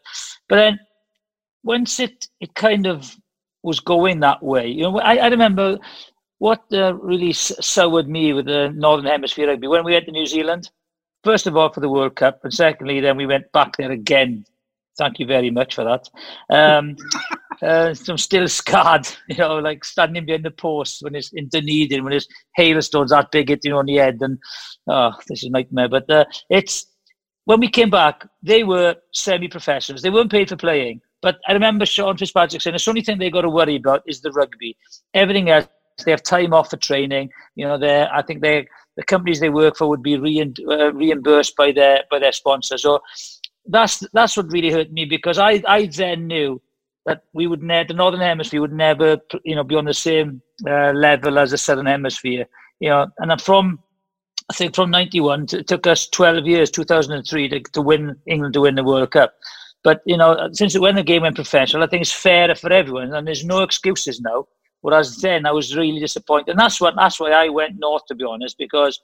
then 0.49 0.79
once 1.63 2.01
it 2.01 2.27
it 2.41 2.53
kind 2.53 2.85
of 2.85 3.15
was 3.63 3.79
going 3.79 4.19
that 4.19 4.43
way, 4.43 4.67
you 4.67 4.83
know, 4.83 4.99
I, 4.99 5.15
I 5.15 5.27
remember 5.27 5.79
what 6.39 6.63
uh, 6.71 6.93
really 6.95 7.33
soured 7.33 8.09
me 8.09 8.33
with 8.33 8.45
the 8.45 8.71
Northern 8.75 9.07
Hemisphere 9.07 9.47
rugby 9.47 9.67
when 9.67 9.85
we 9.85 9.93
went 9.93 10.05
to 10.05 10.11
New 10.11 10.27
Zealand, 10.27 10.69
first 11.23 11.47
of 11.47 11.55
all 11.55 11.71
for 11.71 11.79
the 11.79 11.89
World 11.89 12.15
Cup, 12.15 12.41
and 12.43 12.53
secondly, 12.53 12.99
then 12.99 13.15
we 13.17 13.25
went 13.25 13.51
back 13.53 13.77
there 13.77 13.91
again. 13.91 14.45
Thank 14.97 15.19
you 15.19 15.25
very 15.25 15.51
much 15.51 15.75
for 15.75 15.83
that. 15.83 16.09
Um, 16.49 16.95
uh, 17.61 17.93
I'm 18.07 18.17
still 18.17 18.47
scarred, 18.47 19.07
you 19.29 19.37
know, 19.37 19.59
like 19.59 19.83
standing 19.85 20.25
behind 20.25 20.45
the 20.45 20.51
post 20.51 21.01
when 21.01 21.15
it's 21.15 21.31
in 21.33 21.47
Dunedin, 21.49 22.03
when 22.03 22.13
it's 22.13 22.27
hailstones 22.55 23.11
that 23.11 23.31
big 23.31 23.49
hitting 23.49 23.73
on 23.73 23.85
the 23.85 23.95
head, 23.95 24.17
and 24.21 24.37
oh, 24.87 25.11
this 25.27 25.43
is 25.43 25.49
a 25.49 25.51
nightmare. 25.51 25.89
But 25.89 26.09
uh, 26.09 26.25
it's 26.49 26.87
when 27.45 27.59
we 27.59 27.69
came 27.69 27.89
back, 27.89 28.27
they 28.43 28.63
were 28.63 28.95
semi-professionals. 29.13 30.01
They 30.01 30.09
weren't 30.09 30.31
paid 30.31 30.49
for 30.49 30.57
playing. 30.57 31.01
But 31.21 31.37
I 31.47 31.53
remember 31.53 31.85
Sean 31.85 32.17
Fitzpatrick 32.17 32.61
saying 32.61 32.75
the 32.75 32.89
only 32.89 33.01
thing 33.01 33.17
they've 33.17 33.31
got 33.31 33.41
to 33.41 33.49
worry 33.49 33.77
about 33.77 34.03
is 34.05 34.21
the 34.21 34.31
rugby. 34.31 34.77
Everything 35.13 35.49
else 35.49 35.67
they 36.05 36.11
have 36.11 36.23
time 36.23 36.53
off 36.53 36.69
for 36.69 36.77
training. 36.77 37.29
You 37.55 37.67
know, 37.67 37.77
they 37.77 38.05
I 38.11 38.21
think 38.21 38.41
they 38.41 38.67
the 38.97 39.03
companies 39.03 39.39
they 39.39 39.49
work 39.49 39.77
for 39.77 39.87
would 39.87 40.03
be 40.03 40.17
re- 40.17 40.53
uh, 40.69 40.91
reimbursed 40.93 41.55
by 41.55 41.71
their 41.71 42.03
by 42.11 42.19
their 42.19 42.31
sponsors. 42.31 42.83
So 42.83 42.99
that's 43.67 44.03
that's 44.13 44.37
what 44.37 44.51
really 44.51 44.71
hurt 44.71 44.91
me 44.91 45.05
because 45.05 45.37
I 45.37 45.61
I 45.67 45.87
then 45.87 46.27
knew 46.27 46.61
that 47.05 47.23
we 47.33 47.47
would 47.47 47.63
ne- 47.63 47.85
the 47.85 47.93
northern 47.93 48.21
hemisphere 48.21 48.61
would 48.61 48.73
never 48.73 49.17
you 49.43 49.55
know 49.55 49.63
be 49.63 49.75
on 49.75 49.85
the 49.85 49.93
same 49.93 50.41
uh, 50.67 50.91
level 50.91 51.39
as 51.39 51.51
the 51.51 51.57
southern 51.57 51.85
hemisphere. 51.85 52.45
You 52.79 52.89
know, 52.89 53.07
and 53.19 53.41
from 53.41 53.79
I 54.49 54.53
think 54.53 54.75
from 54.75 54.91
'91 54.91 55.47
it 55.53 55.67
took 55.67 55.87
us 55.87 56.07
12 56.07 56.45
years, 56.45 56.71
2003, 56.71 57.49
to, 57.49 57.59
to 57.59 57.81
win 57.81 58.15
England 58.27 58.53
to 58.53 58.61
win 58.61 58.75
the 58.75 58.83
World 58.83 59.11
Cup. 59.11 59.33
But 59.83 60.01
you 60.05 60.17
know, 60.17 60.49
since 60.51 60.77
when 60.77 60.95
the 60.95 61.03
game 61.03 61.21
went 61.23 61.35
professional, 61.35 61.83
I 61.83 61.87
think 61.87 62.01
it's 62.01 62.11
fairer 62.11 62.55
for 62.55 62.71
everyone, 62.71 63.13
and 63.13 63.27
there's 63.27 63.45
no 63.45 63.63
excuses 63.63 64.21
now. 64.21 64.45
Whereas 64.81 65.17
then 65.17 65.45
I 65.45 65.51
was 65.51 65.75
really 65.75 65.99
disappointed, 65.99 66.51
and 66.51 66.59
that's 66.59 66.79
what 66.79 66.95
that's 66.95 67.19
why 67.19 67.31
I 67.31 67.49
went 67.49 67.79
north 67.79 68.05
to 68.07 68.15
be 68.15 68.25
honest, 68.25 68.57
because 68.57 68.99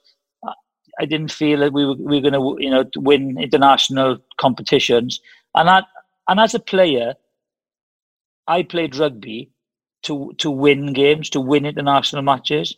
I 0.99 1.05
didn't 1.05 1.31
feel 1.31 1.59
that 1.59 1.73
we 1.73 1.85
were 1.85 1.95
we 1.95 2.19
were 2.19 2.29
going 2.29 2.33
to 2.33 2.63
you 2.63 2.69
know 2.69 2.85
win 2.95 3.37
international 3.39 4.19
competitions, 4.37 5.21
and 5.55 5.67
that 5.67 5.85
and 6.27 6.39
as 6.39 6.53
a 6.53 6.59
player, 6.59 7.15
I 8.47 8.63
played 8.63 8.95
rugby 8.95 9.51
to 10.03 10.33
to 10.37 10.51
win 10.51 10.93
games, 10.93 11.29
to 11.31 11.41
win 11.41 11.65
international 11.65 12.21
matches. 12.21 12.75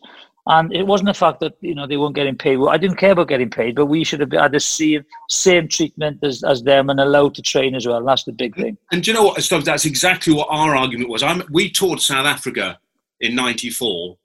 And 0.48 0.72
it 0.72 0.86
wasn't 0.86 1.08
the 1.08 1.14
fact 1.14 1.40
that 1.40 1.56
you 1.60 1.74
know 1.74 1.88
they 1.88 1.96
weren't 1.96 2.14
getting 2.14 2.36
paid. 2.36 2.58
Well, 2.58 2.70
I 2.70 2.76
didn't 2.76 2.98
care 2.98 3.10
about 3.12 3.28
getting 3.28 3.50
paid, 3.50 3.74
but 3.74 3.86
we 3.86 4.04
should 4.04 4.20
have 4.20 4.30
had 4.30 4.52
the 4.52 4.60
same 4.60 5.04
same 5.28 5.66
treatment 5.66 6.22
as, 6.22 6.44
as 6.44 6.62
them 6.62 6.88
and 6.88 7.00
allowed 7.00 7.34
to 7.34 7.42
train 7.42 7.74
as 7.74 7.86
well. 7.86 8.04
That's 8.04 8.24
the 8.24 8.32
big 8.32 8.54
thing. 8.54 8.78
And 8.92 9.02
do 9.02 9.10
you 9.10 9.16
know 9.16 9.24
what? 9.24 9.64
That's 9.64 9.84
exactly 9.84 10.32
what 10.32 10.46
our 10.48 10.76
argument 10.76 11.10
was. 11.10 11.24
I'm, 11.24 11.42
we 11.50 11.68
toured 11.68 12.00
South 12.00 12.26
Africa 12.26 12.78
in 13.20 13.34
94. 13.34 14.16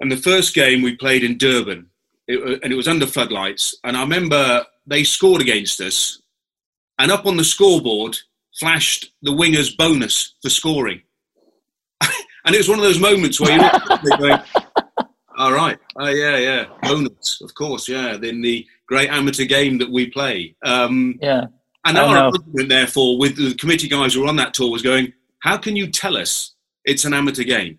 And 0.00 0.10
the 0.10 0.16
first 0.16 0.54
game 0.54 0.82
we 0.82 0.96
played 0.96 1.22
in 1.22 1.38
Durban, 1.38 1.90
it, 2.26 2.60
and 2.62 2.72
it 2.72 2.76
was 2.76 2.88
under 2.88 3.06
floodlights. 3.06 3.76
And 3.84 3.96
I 3.96 4.02
remember 4.02 4.64
they 4.86 5.04
scored 5.04 5.40
against 5.40 5.80
us, 5.80 6.20
and 6.98 7.10
up 7.10 7.26
on 7.26 7.36
the 7.36 7.44
scoreboard 7.44 8.18
flashed 8.58 9.12
the 9.22 9.32
winger's 9.32 9.74
bonus 9.74 10.34
for 10.42 10.50
scoring. 10.50 11.02
and 12.02 12.54
it 12.54 12.58
was 12.58 12.68
one 12.68 12.78
of 12.78 12.84
those 12.84 13.00
moments 13.00 13.40
where 13.40 13.52
you're 13.52 14.18
going, 14.18 14.40
all 15.38 15.52
right, 15.52 15.78
oh, 15.96 16.08
yeah, 16.08 16.36
yeah, 16.36 16.64
bonus, 16.82 17.40
of 17.40 17.54
course, 17.54 17.88
yeah, 17.88 18.14
in 18.22 18.42
the 18.42 18.66
great 18.86 19.08
amateur 19.08 19.44
game 19.44 19.78
that 19.78 19.90
we 19.90 20.10
play. 20.10 20.54
Um, 20.64 21.18
yeah. 21.22 21.46
And 21.84 21.98
our 21.98 22.16
argument, 22.16 22.68
therefore, 22.68 23.18
with 23.18 23.36
the 23.36 23.54
committee 23.54 23.88
guys 23.88 24.14
who 24.14 24.20
were 24.20 24.28
on 24.28 24.36
that 24.36 24.54
tour 24.54 24.70
was 24.70 24.82
going, 24.82 25.12
how 25.40 25.56
can 25.56 25.74
you 25.74 25.88
tell 25.88 26.16
us 26.16 26.52
it's 26.84 27.04
an 27.04 27.14
amateur 27.14 27.44
game. 27.44 27.78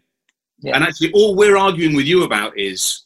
Yeah. 0.60 0.76
And 0.76 0.84
actually, 0.84 1.12
all 1.12 1.36
we're 1.36 1.58
arguing 1.58 1.96
with 1.96 2.06
you 2.06 2.24
about 2.24 2.58
is 2.58 3.03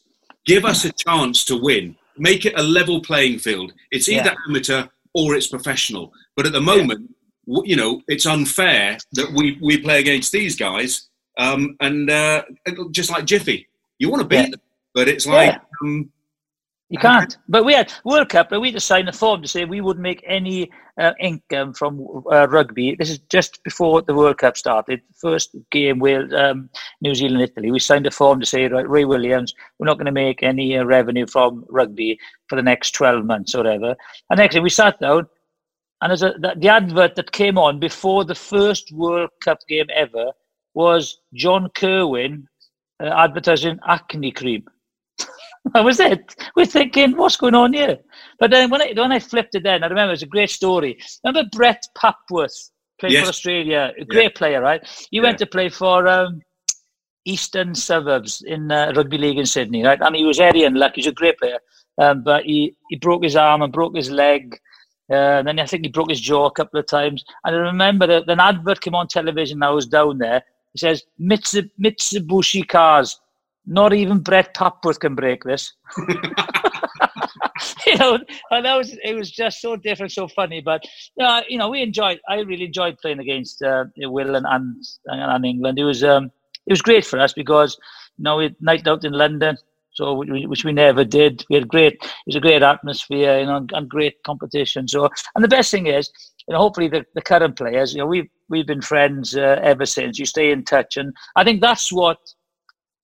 give 0.48 0.64
us 0.64 0.84
a 0.84 0.92
chance 0.92 1.44
to 1.44 1.56
win. 1.56 1.94
Make 2.16 2.46
it 2.46 2.58
a 2.58 2.62
level 2.62 3.00
playing 3.00 3.38
field. 3.38 3.72
It's 3.92 4.08
either 4.08 4.30
yeah. 4.30 4.48
amateur 4.48 4.84
or 5.14 5.36
it's 5.36 5.46
professional. 5.46 6.12
But 6.34 6.46
at 6.46 6.52
the 6.52 6.60
moment, 6.60 7.10
yeah. 7.46 7.60
you 7.64 7.76
know, 7.76 8.02
it's 8.08 8.26
unfair 8.26 8.98
that 9.12 9.30
we, 9.32 9.58
we 9.60 9.78
play 9.78 10.00
against 10.00 10.32
these 10.32 10.56
guys. 10.56 11.08
Um, 11.36 11.76
and 11.80 12.10
uh, 12.10 12.42
just 12.90 13.10
like 13.10 13.24
Jiffy, 13.24 13.68
you 13.98 14.10
want 14.10 14.22
to 14.22 14.28
beat 14.28 14.50
them, 14.50 14.60
but 14.94 15.06
it's 15.06 15.26
like 15.26 15.60
um, 15.82 16.10
you 16.90 16.98
can't. 16.98 17.36
But 17.48 17.64
we 17.64 17.74
had 17.74 17.92
World 18.04 18.30
Cup, 18.30 18.48
but 18.48 18.60
we 18.60 18.68
had 18.68 18.74
to 18.74 18.80
sign 18.80 19.08
a 19.08 19.12
form 19.12 19.42
to 19.42 19.48
say 19.48 19.64
we 19.64 19.82
wouldn't 19.82 20.02
make 20.02 20.24
any 20.26 20.70
uh, 20.98 21.12
income 21.20 21.74
from 21.74 22.24
uh, 22.32 22.48
rugby. 22.48 22.96
This 22.98 23.10
is 23.10 23.18
just 23.30 23.62
before 23.62 24.00
the 24.00 24.14
World 24.14 24.38
Cup 24.38 24.56
started. 24.56 25.02
First 25.20 25.54
game 25.70 25.98
with 25.98 26.32
um, 26.32 26.70
New 27.02 27.14
Zealand, 27.14 27.42
Italy. 27.42 27.70
We 27.70 27.78
signed 27.78 28.06
a 28.06 28.10
form 28.10 28.40
to 28.40 28.46
say, 28.46 28.68
right, 28.68 28.88
Ray 28.88 29.04
Williams, 29.04 29.54
we're 29.78 29.86
not 29.86 29.98
going 29.98 30.06
to 30.06 30.12
make 30.12 30.42
any 30.42 30.78
uh, 30.78 30.84
revenue 30.84 31.26
from 31.26 31.66
rugby 31.68 32.18
for 32.48 32.56
the 32.56 32.62
next 32.62 32.92
12 32.92 33.24
months 33.24 33.54
or 33.54 33.58
whatever. 33.58 33.94
And 34.30 34.40
actually, 34.40 34.60
we 34.60 34.70
sat 34.70 34.98
down, 34.98 35.28
and 36.00 36.12
as 36.12 36.22
a, 36.22 36.30
the, 36.38 36.54
the 36.56 36.68
advert 36.68 37.16
that 37.16 37.32
came 37.32 37.58
on 37.58 37.78
before 37.78 38.24
the 38.24 38.34
first 38.34 38.92
World 38.92 39.30
Cup 39.44 39.58
game 39.68 39.86
ever 39.94 40.32
was 40.72 41.18
John 41.34 41.68
Kirwan 41.74 42.46
uh, 43.00 43.12
advertising 43.14 43.78
acne 43.86 44.32
cream. 44.32 44.64
that 45.74 45.84
was 45.84 46.00
it. 46.00 46.34
We're 46.56 46.66
thinking, 46.66 47.16
what's 47.16 47.36
going 47.36 47.54
on 47.54 47.72
here? 47.72 47.98
But 48.38 48.50
then 48.50 48.70
when 48.70 48.82
I 48.82 48.92
when 48.96 49.12
I 49.12 49.18
flipped 49.18 49.54
it, 49.54 49.62
then 49.62 49.82
I 49.82 49.86
remember 49.86 50.10
it 50.10 50.18
was 50.18 50.22
a 50.22 50.26
great 50.26 50.50
story. 50.50 50.98
Remember 51.24 51.48
Brett 51.52 51.82
Papworth 51.96 52.70
played 52.98 53.12
yes. 53.12 53.24
for 53.24 53.28
Australia, 53.28 53.92
a 53.98 54.04
great 54.04 54.32
yeah. 54.34 54.38
player, 54.38 54.60
right? 54.60 54.82
He 55.10 55.18
yeah. 55.18 55.22
went 55.22 55.38
to 55.38 55.46
play 55.46 55.68
for 55.68 56.06
um, 56.06 56.40
Eastern 57.24 57.74
Suburbs 57.74 58.42
in 58.46 58.70
uh, 58.70 58.92
rugby 58.94 59.18
league 59.18 59.38
in 59.38 59.46
Sydney, 59.46 59.84
right? 59.84 60.00
And 60.00 60.16
he 60.16 60.24
was 60.24 60.38
very 60.38 60.64
unlucky. 60.64 61.00
He's 61.00 61.06
a 61.08 61.12
great 61.12 61.38
player, 61.38 61.58
um, 61.98 62.22
but 62.22 62.44
he 62.44 62.76
he 62.88 62.96
broke 62.96 63.24
his 63.24 63.36
arm 63.36 63.62
and 63.62 63.72
broke 63.72 63.96
his 63.96 64.10
leg. 64.10 64.58
Uh, 65.10 65.40
and 65.40 65.48
then 65.48 65.58
I 65.58 65.64
think 65.64 65.84
he 65.84 65.90
broke 65.90 66.10
his 66.10 66.20
jaw 66.20 66.46
a 66.46 66.50
couple 66.50 66.78
of 66.78 66.86
times. 66.86 67.24
And 67.44 67.56
I 67.56 67.58
remember 67.58 68.06
that 68.06 68.28
an 68.28 68.40
advert 68.40 68.82
came 68.82 68.94
on 68.94 69.08
television. 69.08 69.62
I 69.62 69.70
was 69.70 69.86
down 69.86 70.18
there. 70.18 70.42
It 70.74 70.80
says 70.80 71.02
Mitsubishi 71.18 72.68
cars 72.68 73.18
not 73.68 73.92
even 73.92 74.18
Brett 74.20 74.54
Papworth 74.54 74.98
can 74.98 75.14
break 75.14 75.44
this. 75.44 75.74
you 77.86 77.96
know, 77.96 78.18
and 78.50 78.64
that 78.64 78.76
was 78.76 78.96
it 79.04 79.14
was 79.14 79.30
just 79.30 79.60
so 79.60 79.76
different, 79.76 80.12
so 80.12 80.26
funny. 80.26 80.60
But 80.60 80.82
uh, 81.20 81.42
you 81.48 81.58
know, 81.58 81.68
we 81.68 81.82
enjoyed. 81.82 82.18
I 82.28 82.40
really 82.40 82.64
enjoyed 82.64 82.98
playing 82.98 83.20
against 83.20 83.62
uh, 83.62 83.84
Will 83.96 84.34
and, 84.36 84.46
and 84.48 84.82
and 85.06 85.44
England. 85.44 85.78
It 85.78 85.84
was 85.84 86.02
um, 86.02 86.30
it 86.66 86.72
was 86.72 86.82
great 86.82 87.04
for 87.04 87.18
us 87.18 87.32
because 87.34 87.76
you 88.16 88.24
know 88.24 88.38
we 88.38 88.54
night 88.60 88.88
out 88.88 89.04
in 89.04 89.12
London, 89.12 89.58
so 89.92 90.14
we, 90.14 90.46
which 90.46 90.64
we 90.64 90.72
never 90.72 91.04
did. 91.04 91.44
We 91.50 91.56
had 91.56 91.68
great. 91.68 91.94
It 91.94 92.10
was 92.26 92.36
a 92.36 92.40
great 92.40 92.62
atmosphere, 92.62 93.38
you 93.40 93.46
know, 93.46 93.66
and 93.72 93.88
great 93.88 94.22
competition. 94.24 94.88
So, 94.88 95.10
and 95.34 95.44
the 95.44 95.48
best 95.48 95.70
thing 95.70 95.88
is, 95.88 96.10
you 96.46 96.54
know, 96.54 96.58
hopefully 96.58 96.88
the, 96.88 97.04
the 97.14 97.22
current 97.22 97.56
players, 97.56 97.92
you 97.92 97.98
know, 97.98 98.06
we've 98.06 98.28
we've 98.48 98.66
been 98.66 98.80
friends 98.80 99.36
uh, 99.36 99.60
ever 99.62 99.84
since. 99.84 100.18
You 100.18 100.24
stay 100.24 100.52
in 100.52 100.64
touch, 100.64 100.96
and 100.96 101.14
I 101.36 101.44
think 101.44 101.60
that's 101.60 101.92
what 101.92 102.18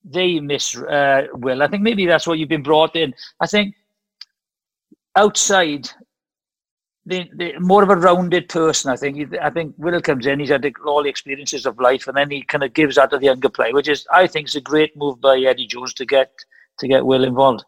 they 0.05 0.41
miss. 0.41 0.77
Uh, 0.77 1.27
Will, 1.33 1.63
I 1.63 1.69
think 1.69 1.83
maybe 1.83 2.07
that's 2.07 2.27
what 2.27 2.39
you've 2.39 2.49
been 2.49 2.63
brought 2.63 2.95
in. 2.95 3.15
I 3.41 3.47
think 3.47 3.75
outside, 5.17 5.89
the, 7.07 7.29
the 7.35 7.55
more 7.59 7.83
of 7.83 7.91
a 7.91 7.97
rounded 7.97 8.49
person. 8.49 8.91
I 8.91 8.97
think. 8.97 9.35
I 9.41 9.51
think 9.51 9.75
Will 9.79 10.01
comes 10.01 10.27
in. 10.27 10.41
He's 10.41 10.51
had 10.51 10.71
all 10.87 11.03
the 11.03 11.09
experiences 11.09 11.67
of 11.67 11.79
life, 11.79 12.07
and 12.07 12.17
then 12.17 12.31
he 12.31 12.43
kind 12.43 12.65
of 12.65 12.75
gives 12.75 12.97
that 12.97 13.11
to 13.11 13.19
the 13.19 13.27
younger 13.27 13.49
player, 13.49 13.73
which 13.73 13.89
is, 13.89 14.07
I 14.13 14.27
think, 14.27 14.49
is 14.49 14.57
a 14.57 14.61
great 14.61 14.97
move 14.97 15.21
by 15.21 15.39
Eddie 15.39 15.67
Jones 15.67 15.95
to 15.95 16.07
get 16.07 16.33
to 16.79 16.89
get 16.89 17.05
Will 17.05 17.25
involved. 17.25 17.65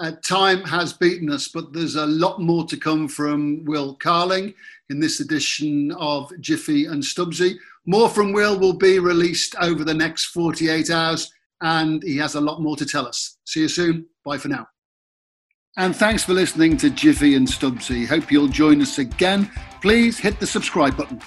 Uh, 0.00 0.12
time 0.24 0.62
has 0.62 0.92
beaten 0.92 1.28
us, 1.28 1.48
but 1.48 1.72
there's 1.72 1.96
a 1.96 2.06
lot 2.06 2.40
more 2.40 2.64
to 2.64 2.76
come 2.76 3.08
from 3.08 3.64
Will 3.64 3.94
Carling 3.94 4.54
in 4.90 5.00
this 5.00 5.18
edition 5.18 5.90
of 5.98 6.32
Jiffy 6.40 6.86
and 6.86 7.02
Stubbsy. 7.02 7.56
More 7.84 8.08
from 8.08 8.32
Will 8.32 8.56
will 8.58 8.74
be 8.74 9.00
released 9.00 9.56
over 9.60 9.82
the 9.82 9.94
next 9.94 10.26
48 10.26 10.90
hours, 10.90 11.32
and 11.60 12.02
he 12.02 12.16
has 12.18 12.34
a 12.34 12.40
lot 12.40 12.60
more 12.60 12.76
to 12.76 12.86
tell 12.86 13.06
us. 13.06 13.38
See 13.44 13.60
you 13.60 13.68
soon. 13.68 14.06
Bye 14.24 14.38
for 14.38 14.48
now. 14.48 14.66
And 15.76 15.94
thanks 15.94 16.24
for 16.24 16.32
listening 16.34 16.76
to 16.78 16.90
Jiffy 16.90 17.34
and 17.36 17.46
Stubbsy. 17.46 18.06
Hope 18.06 18.32
you'll 18.32 18.48
join 18.48 18.82
us 18.82 18.98
again. 18.98 19.50
Please 19.80 20.18
hit 20.18 20.40
the 20.40 20.46
subscribe 20.46 20.96
button. 20.96 21.20